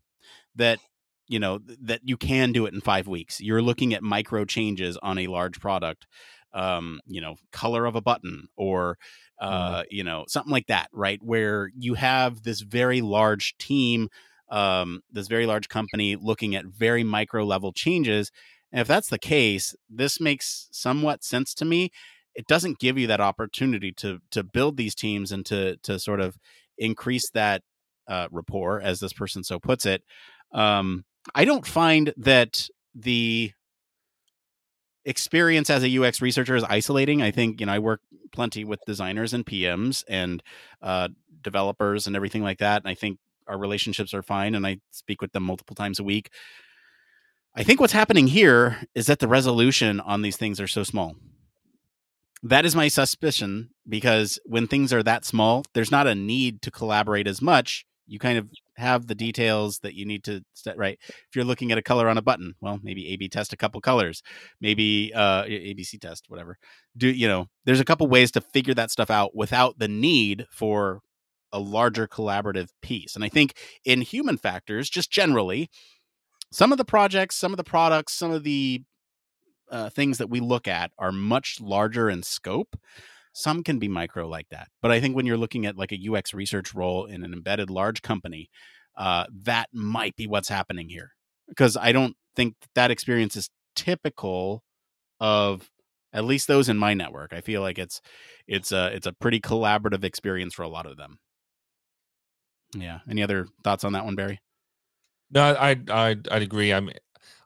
[0.55, 0.79] that
[1.29, 3.41] you know that you can do it in five weeks.
[3.41, 6.07] You're looking at micro changes on a large product,
[6.55, 8.97] um, you know, color of a button or
[9.43, 9.53] mm-hmm.
[9.53, 9.85] uh, mm.
[9.91, 11.21] you know something like that, right?
[11.23, 14.09] Where you have this very large team,
[14.51, 18.31] um, this very large company looking at very micro level changes.
[18.71, 21.91] And if that's the case, this makes somewhat sense to me.
[22.39, 26.21] It doesn't give you that opportunity to to build these teams and to to sort
[26.21, 26.39] of
[26.79, 27.63] increase that
[28.07, 30.05] uh, rapport, as this person so puts it.
[30.53, 33.51] Um, I don't find that the
[35.05, 37.23] experience as a UX researcher is isolating.
[37.23, 40.41] I think you know I work plenty with designers and PMs and
[40.81, 41.09] uh,
[41.43, 43.19] developers and everything like that, and I think
[43.49, 44.55] our relationships are fine.
[44.55, 46.31] And I speak with them multiple times a week.
[47.57, 51.17] I think what's happening here is that the resolution on these things are so small.
[52.43, 56.71] That is my suspicion because when things are that small, there's not a need to
[56.71, 60.99] collaborate as much you kind of have the details that you need to set right.
[61.09, 63.81] If you're looking at a color on a button, well, maybe A/B test a couple
[63.81, 64.23] colors,
[64.61, 66.59] maybe uh, ABC test, whatever.
[66.97, 67.47] Do you know?
[67.65, 71.01] There's a couple ways to figure that stuff out without the need for
[71.53, 73.15] a larger collaborative piece.
[73.15, 75.69] And I think in human factors, just generally,
[76.51, 78.83] some of the projects, some of the products, some of the
[79.71, 82.77] uh, things that we look at are much larger in scope.
[83.33, 84.69] Some can be micro like that.
[84.83, 87.71] But I think when you're looking at like a UX research role in an embedded
[87.71, 88.51] large company,
[88.97, 91.11] uh, that might be what's happening here.
[91.49, 94.63] Because I don't think that experience is typical
[95.21, 95.71] of
[96.13, 97.33] at least those in my network.
[97.33, 98.01] I feel like it's
[98.47, 101.19] it's a it's a pretty collaborative experience for a lot of them.
[102.75, 102.99] Yeah.
[103.09, 104.41] Any other thoughts on that one, Barry?
[105.31, 106.73] No, I I I'd agree.
[106.73, 106.91] I'm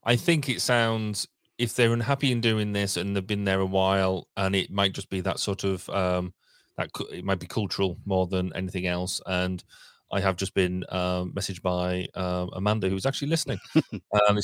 [0.04, 1.28] I think it sounds
[1.62, 4.92] if they're unhappy in doing this and they've been there a while, and it might
[4.92, 6.34] just be that sort of um,
[6.76, 9.20] that it might be cultural more than anything else.
[9.26, 9.62] And
[10.10, 13.60] I have just been um, messaged by um, Amanda, who's actually listening,
[14.28, 14.38] um,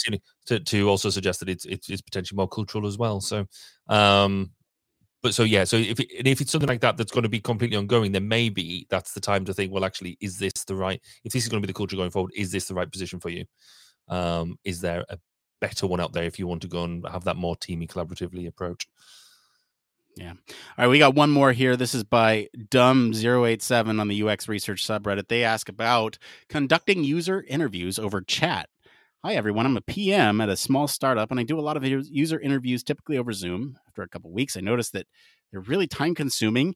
[0.46, 3.20] to, to also suggest that it's, it's potentially more cultural as well.
[3.20, 3.46] So,
[3.88, 4.52] um,
[5.20, 7.40] but so yeah, so if it, if it's something like that that's going to be
[7.40, 9.72] completely ongoing, then maybe that's the time to think.
[9.72, 11.02] Well, actually, is this the right?
[11.24, 13.18] If this is going to be the culture going forward, is this the right position
[13.18, 13.44] for you?
[14.06, 15.18] Um, is there a
[15.61, 18.46] better one out there if you want to go and have that more teamy collaboratively
[18.46, 18.88] approach.
[20.16, 20.32] Yeah.
[20.32, 20.36] All
[20.78, 21.76] right, we got one more here.
[21.76, 25.28] This is by Dumb087 on the UX Research subreddit.
[25.28, 28.68] They ask about conducting user interviews over chat.
[29.24, 29.66] Hi, everyone.
[29.66, 32.82] I'm a PM at a small startup, and I do a lot of user interviews
[32.82, 33.78] typically over Zoom.
[33.86, 35.06] After a couple weeks, I noticed that
[35.50, 36.74] they're really time consuming.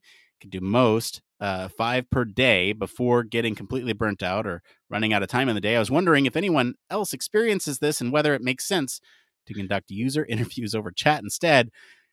[0.49, 5.29] Do most uh, five per day before getting completely burnt out or running out of
[5.29, 5.75] time in the day.
[5.75, 9.01] I was wondering if anyone else experiences this and whether it makes sense
[9.45, 11.69] to conduct user interviews over chat instead.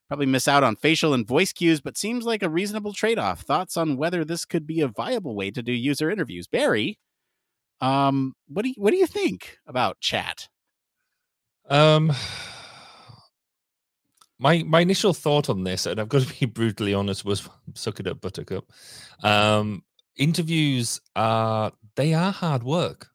[0.08, 3.42] Probably miss out on facial and voice cues, but seems like a reasonable trade off.
[3.42, 6.48] Thoughts on whether this could be a viable way to do user interviews?
[6.48, 6.98] Barry,
[7.80, 10.48] um, what do you, what do you think about chat?
[11.68, 12.12] Um,
[14.40, 18.00] my my initial thought on this, and I've got to be brutally honest, was suck
[18.00, 18.64] it up, Buttercup.
[19.22, 19.84] Um,
[20.16, 23.08] interviews are they are hard work.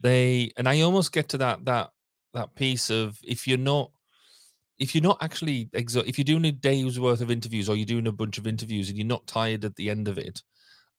[0.00, 1.90] They and I almost get to that that
[2.34, 3.90] that piece of if you're not
[4.78, 7.86] if you're not actually exo- if you're doing a day's worth of interviews or you're
[7.86, 10.42] doing a bunch of interviews and you're not tired at the end of it,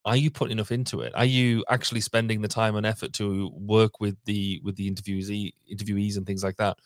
[0.06, 1.14] are you putting enough into it?
[1.16, 5.52] Are you actually spending the time and effort to work with the with the interviewees
[5.72, 6.78] interviewees and things like that?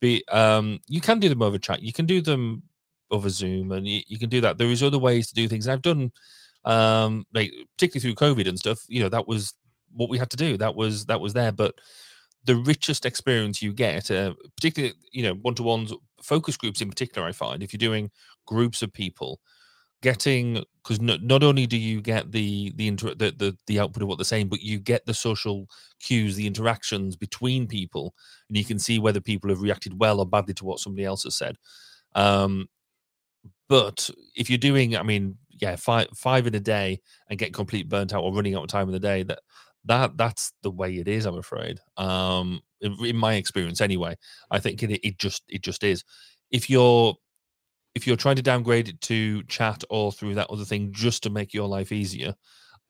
[0.00, 1.82] Be um, you can do them over chat.
[1.82, 2.62] You can do them
[3.10, 4.58] over Zoom, and you, you can do that.
[4.58, 5.68] There is other ways to do things.
[5.68, 6.12] I've done
[6.64, 8.80] um, like particularly through COVID and stuff.
[8.88, 9.54] You know, that was
[9.94, 10.56] what we had to do.
[10.56, 11.74] That was that was there, but
[12.44, 15.92] the richest experience you get, uh, particularly you know one to ones,
[16.22, 18.10] focus groups in particular, I find if you're doing
[18.46, 19.40] groups of people,
[20.02, 24.02] getting because not, not only do you get the the, inter, the the the output
[24.02, 25.66] of what they're saying, but you get the social
[26.00, 28.14] cues, the interactions between people,
[28.48, 31.24] and you can see whether people have reacted well or badly to what somebody else
[31.24, 31.56] has said.
[32.14, 32.68] Um,
[33.68, 37.88] but if you're doing, I mean, yeah, five five in a day and get complete
[37.88, 39.40] burnt out or running out of time in the day, that
[39.84, 41.26] that that's the way it is.
[41.26, 41.80] I'm afraid.
[41.96, 44.16] Um, in, in my experience, anyway,
[44.50, 46.04] I think it, it just it just is.
[46.50, 47.14] If you're
[47.96, 51.30] if you're trying to downgrade it to chat or through that other thing just to
[51.30, 52.34] make your life easier,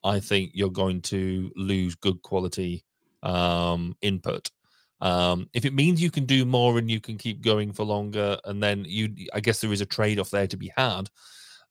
[0.03, 2.83] I think you're going to lose good quality
[3.23, 4.51] um, input.
[4.99, 8.37] Um, if it means you can do more and you can keep going for longer,
[8.43, 11.09] and then you, I guess there is a trade off there to be had.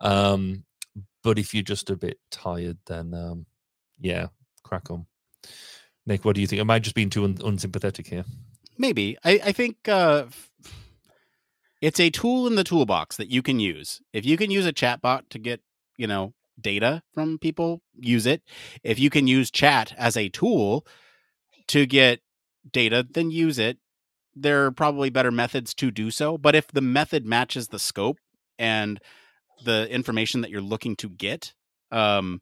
[0.01, 0.64] Um,
[1.22, 3.45] but if you're just a bit tired, then um,
[4.01, 4.28] yeah,
[4.62, 5.05] crack on.
[6.07, 6.61] Nick, what do you think?
[6.61, 8.24] Am I just being too un- unsympathetic here?
[8.78, 9.18] Maybe.
[9.22, 10.24] I, I think uh,
[11.81, 14.01] it's a tool in the toolbox that you can use.
[14.12, 15.61] If you can use a chatbot to get,
[15.97, 18.43] you know, data from people, use it.
[18.83, 20.87] If you can use chat as a tool
[21.68, 22.20] to get
[22.70, 23.79] data, then use it.
[24.35, 26.39] There are probably better methods to do so.
[26.39, 28.18] But if the method matches the scope
[28.59, 29.01] and
[29.64, 31.55] the information that you're looking to get,
[31.91, 32.41] um,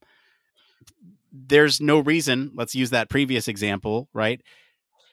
[1.32, 2.52] there's no reason.
[2.54, 4.40] Let's use that previous example, right?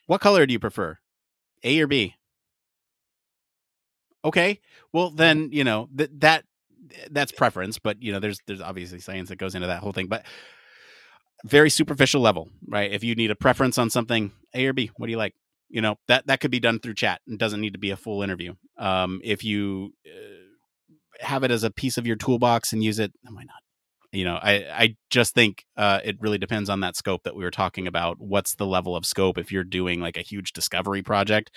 [0.07, 0.97] What color do you prefer,
[1.63, 2.15] A or B?
[4.23, 4.59] Okay,
[4.93, 6.45] well then you know that that
[7.09, 10.07] that's preference, but you know there's there's obviously science that goes into that whole thing,
[10.07, 10.25] but
[11.45, 12.91] very superficial level, right?
[12.91, 15.33] If you need a preference on something, A or B, what do you like?
[15.69, 17.97] You know that that could be done through chat and doesn't need to be a
[17.97, 18.53] full interview.
[18.77, 23.13] Um, if you uh, have it as a piece of your toolbox and use it,
[23.23, 23.61] why not?
[24.11, 27.43] You know, I I just think uh, it really depends on that scope that we
[27.43, 28.17] were talking about.
[28.19, 31.55] What's the level of scope if you're doing like a huge discovery project?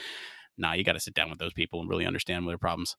[0.57, 2.97] Nah, you got to sit down with those people and really understand their problems.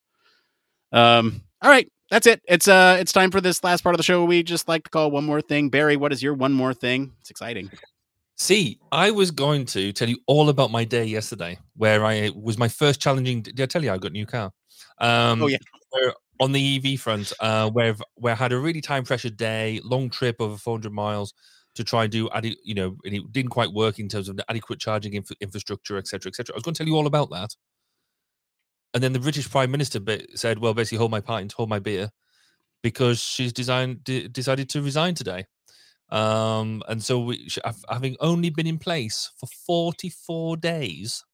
[0.91, 2.41] Um, all right, that's it.
[2.47, 4.23] It's uh, it's time for this last part of the show.
[4.23, 5.69] We just like to call one more thing.
[5.69, 7.13] Barry, what is your one more thing?
[7.21, 7.71] It's exciting.
[8.37, 12.57] See, I was going to tell you all about my day yesterday, where I was
[12.57, 13.41] my first challenging.
[13.41, 14.51] Did I tell you I got a new car?
[14.99, 15.57] Um, oh yeah.
[16.41, 20.09] on the EV front, uh, where where I had a really time pressured day, long
[20.09, 21.33] trip over 400 miles
[21.75, 22.29] to try and do,
[22.63, 25.97] you know, and it didn't quite work in terms of the adequate charging inf- infrastructure,
[25.97, 26.53] etc., etc.
[26.53, 27.55] I was going to tell you all about that.
[28.93, 29.99] And then the British Prime Minister
[30.35, 32.11] said, "Well, basically, hold my pint, hold my beer,"
[32.81, 35.45] because she's designed decided to resign today.
[36.09, 37.49] Um, and so we,
[37.89, 41.25] having only been in place for 44 days,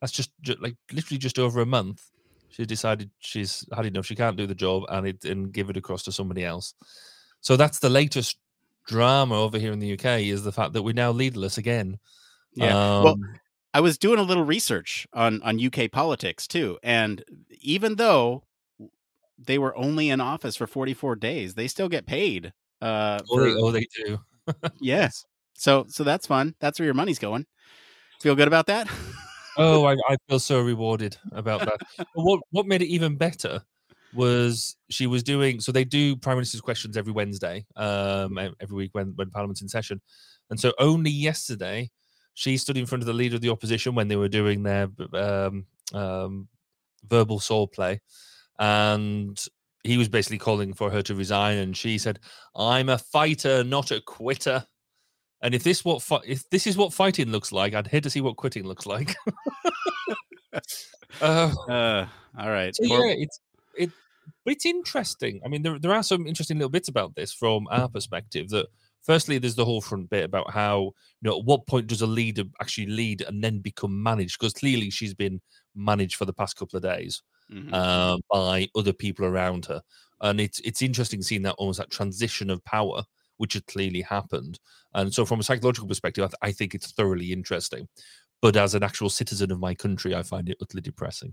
[0.00, 2.02] that's just, just like literally just over a month.
[2.48, 4.06] She decided she's had enough.
[4.06, 6.74] She can't do the job, and it and give it across to somebody else.
[7.40, 8.36] So that's the latest
[8.90, 11.98] drama over here in the UK is the fact that we're now leaderless again.
[12.54, 12.76] Yeah.
[12.76, 13.16] Um, well,
[13.72, 17.24] I was doing a little research on on UK politics too, and
[17.60, 18.42] even though
[19.38, 22.52] they were only in office for 44 days, they still get paid.
[22.82, 24.18] Uh, oh, for, they, oh, they do.
[24.80, 25.24] yes.
[25.54, 26.56] So so that's fun.
[26.58, 27.46] That's where your money's going.
[28.20, 28.88] Feel good about that?
[29.56, 32.06] oh, I, I, feel so rewarded about that.
[32.14, 33.62] what what made it even better
[34.12, 38.90] was she was doing so they do prime minister's questions every Wednesday, um, every week
[38.92, 40.00] when when Parliament's in session,
[40.50, 41.90] and so only yesterday
[42.34, 44.88] she stood in front of the leader of the opposition when they were doing their
[45.12, 46.48] um, um,
[47.08, 48.00] verbal soul play,
[48.58, 49.44] and
[49.84, 52.18] he was basically calling for her to resign, and she said,
[52.56, 54.64] "I'm a fighter, not a quitter."
[55.42, 58.10] And if this what fi- if this is what fighting looks like, I'd hate to
[58.10, 59.14] see what quitting looks like.
[61.20, 62.06] uh, uh,
[62.38, 62.74] all right.
[62.74, 63.49] So yeah, it's it,
[64.44, 65.40] but it's interesting.
[65.44, 68.48] I mean, there there are some interesting little bits about this from our perspective.
[68.50, 68.66] That
[69.02, 72.06] firstly, there's the whole front bit about how you know at what point does a
[72.06, 74.38] leader actually lead and then become managed?
[74.38, 75.40] Because clearly she's been
[75.74, 77.22] managed for the past couple of days
[77.52, 77.72] mm-hmm.
[77.72, 79.82] uh, by other people around her,
[80.20, 83.02] and it's it's interesting seeing that almost that transition of power
[83.40, 84.60] which had clearly happened.
[84.92, 87.88] And so, from a psychological perspective, I, th- I think it's thoroughly interesting.
[88.42, 91.32] But as an actual citizen of my country, I find it utterly depressing.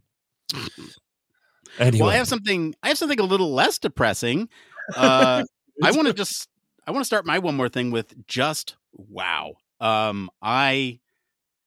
[1.79, 2.01] Anyway.
[2.01, 2.75] Well, I have something.
[2.83, 4.49] I have something a little less depressing.
[4.95, 5.43] Uh,
[5.83, 6.47] I want to just.
[6.85, 9.53] I want to start my one more thing with just wow.
[9.79, 10.99] Um, I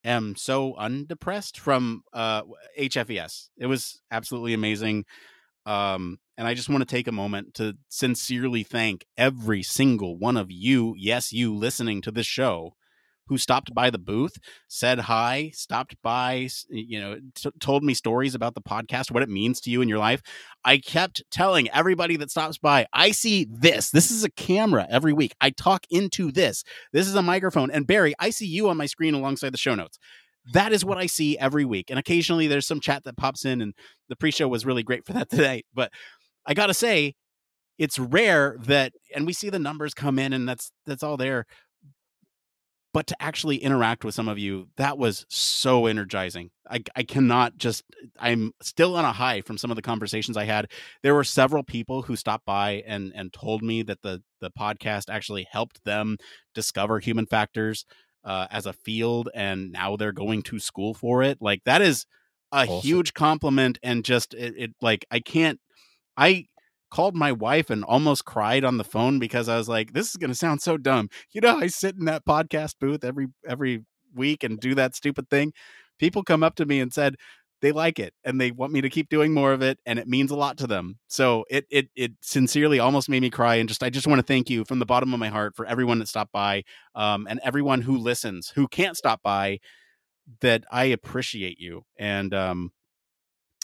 [0.02, 2.42] am so undepressed from uh
[2.78, 3.50] HFES.
[3.58, 5.04] It was absolutely amazing.
[5.66, 10.38] Um, and I just want to take a moment to sincerely thank every single one
[10.38, 12.74] of you, yes, you listening to this show,
[13.30, 14.32] who stopped by the booth,
[14.66, 19.28] said hi, stopped by, you know, t- told me stories about the podcast, what it
[19.28, 20.20] means to you in your life.
[20.64, 23.90] I kept telling everybody that stops by, I see this.
[23.90, 25.32] This is a camera every week.
[25.40, 26.64] I talk into this.
[26.92, 27.70] This is a microphone.
[27.70, 29.96] And Barry, I see you on my screen alongside the show notes.
[30.52, 31.88] That is what I see every week.
[31.88, 33.74] And occasionally there's some chat that pops in, and
[34.08, 35.62] the pre show was really great for that today.
[35.72, 35.92] But
[36.44, 37.14] I got to say,
[37.78, 41.46] it's rare that and we see the numbers come in and that's that's all there
[42.92, 46.50] but to actually interact with some of you that was so energizing.
[46.68, 47.84] I, I cannot just
[48.18, 50.70] i'm still on a high from some of the conversations i had.
[51.02, 55.10] There were several people who stopped by and and told me that the the podcast
[55.10, 56.16] actually helped them
[56.54, 57.84] discover human factors
[58.24, 61.38] uh, as a field and now they're going to school for it.
[61.40, 62.06] Like that is
[62.52, 62.80] a awesome.
[62.80, 65.60] huge compliment and just it, it like i can't
[66.16, 66.46] i
[66.90, 70.16] called my wife and almost cried on the phone because I was like, this is
[70.16, 71.08] going to sound so dumb.
[71.32, 73.84] You know, I sit in that podcast booth every every
[74.14, 75.52] week and do that stupid thing.
[75.98, 77.16] People come up to me and said
[77.62, 80.08] they like it and they want me to keep doing more of it and it
[80.08, 80.98] means a lot to them.
[81.08, 84.26] So it it it sincerely almost made me cry and just I just want to
[84.26, 86.64] thank you from the bottom of my heart for everyone that stopped by
[86.94, 89.58] um, and everyone who listens who can't stop by
[90.40, 92.72] that I appreciate you and um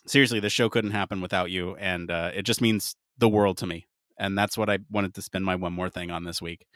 [0.07, 3.67] seriously, the show couldn't happen without you, and uh, it just means the world to
[3.67, 3.87] me.
[4.19, 6.67] and that's what I wanted to spend my one more thing on this week.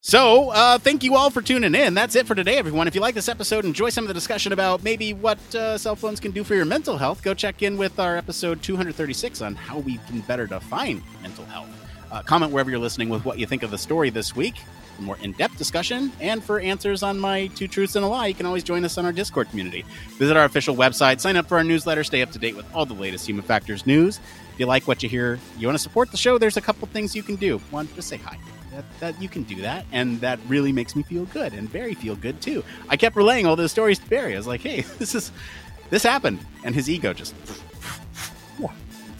[0.00, 1.94] So, uh, thank you all for tuning in.
[1.94, 2.86] That's it for today, everyone.
[2.86, 5.96] If you like this episode, enjoy some of the discussion about maybe what uh, cell
[5.96, 9.54] phones can do for your mental health, go check in with our episode 236 on
[9.54, 11.68] how we can better define mental health.
[12.12, 14.56] Uh, comment wherever you're listening with what you think of the story this week.
[14.96, 18.28] For more in depth discussion and for answers on my two truths and a lie,
[18.28, 19.84] you can always join us on our Discord community.
[20.18, 22.86] Visit our official website, sign up for our newsletter, stay up to date with all
[22.86, 24.20] the latest human factors news.
[24.52, 26.86] If you like what you hear, you want to support the show, there's a couple
[26.88, 27.58] things you can do.
[27.70, 28.38] One, just say hi
[28.72, 31.94] that, that you can do that and that really makes me feel good and Barry
[31.94, 32.64] feel good too.
[32.88, 34.34] I kept relaying all those stories to Barry.
[34.34, 35.32] I was like, hey, this is
[35.90, 37.34] this happened, and his ego just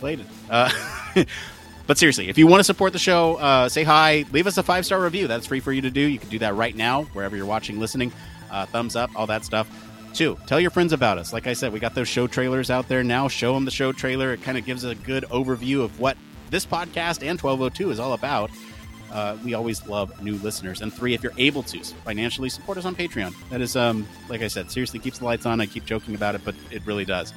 [0.05, 0.27] inflated.
[0.51, 0.71] Uh,
[1.87, 4.63] but seriously, if you want to support the show, uh, say hi, leave us a
[4.63, 5.27] five star review.
[5.27, 6.01] That's free for you to do.
[6.01, 8.13] You can do that right now wherever you're watching, listening.
[8.51, 9.69] Uh, thumbs up, all that stuff.
[10.13, 11.33] Two, tell your friends about us.
[11.33, 13.27] Like I said, we got those show trailers out there now.
[13.27, 14.33] Show them the show trailer.
[14.33, 16.17] It kind of gives a good overview of what
[16.51, 18.51] this podcast and 1202 is all about
[19.15, 20.83] uh, we always love new listeners.
[20.83, 24.43] And three, if you're able to financially support us on Patreon, that is, um, like
[24.43, 25.61] I said, seriously keeps the lights on.
[25.61, 27.33] I keep joking about it, but it really does.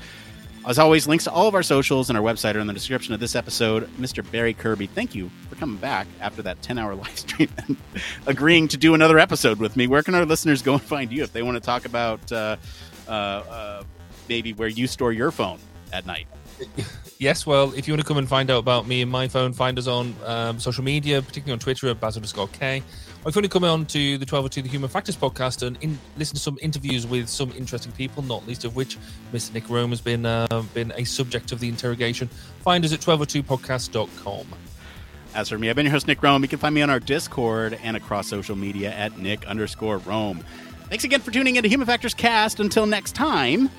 [0.68, 3.14] As always, links to all of our socials and our website are in the description
[3.14, 3.88] of this episode.
[3.96, 4.30] Mr.
[4.32, 7.78] Barry Kirby, thank you for coming back after that 10 hour live stream and
[8.26, 9.88] agreeing to do another episode with me.
[9.88, 12.58] Where can our listeners go and find you if they want to talk about uh,
[13.08, 13.84] uh, uh
[14.28, 15.60] maybe where you store your phone
[15.94, 16.28] at night?
[17.18, 19.54] yes, well, if you want to come and find out about me and my phone,
[19.54, 22.84] find us on um, social media, particularly on Twitter at Baz underscore K.
[23.28, 26.36] You want to come on to the 1202 The Human Factors podcast and in, listen
[26.36, 28.98] to some interviews with some interesting people, not least of which
[29.34, 29.54] Mr.
[29.54, 32.30] Nick Rome has been, uh, been a subject of the interrogation,
[32.62, 34.48] find us at 1202podcast.com.
[35.36, 36.42] As for me, I've been your host, Nick Rome.
[36.42, 40.42] You can find me on our Discord and across social media at Nick underscore Rome.
[40.88, 42.62] Thanks again for tuning in to Human Factors Cast.
[42.62, 43.70] Until next time.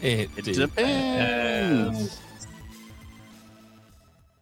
[0.00, 0.58] It, it depends.
[0.58, 2.20] depends.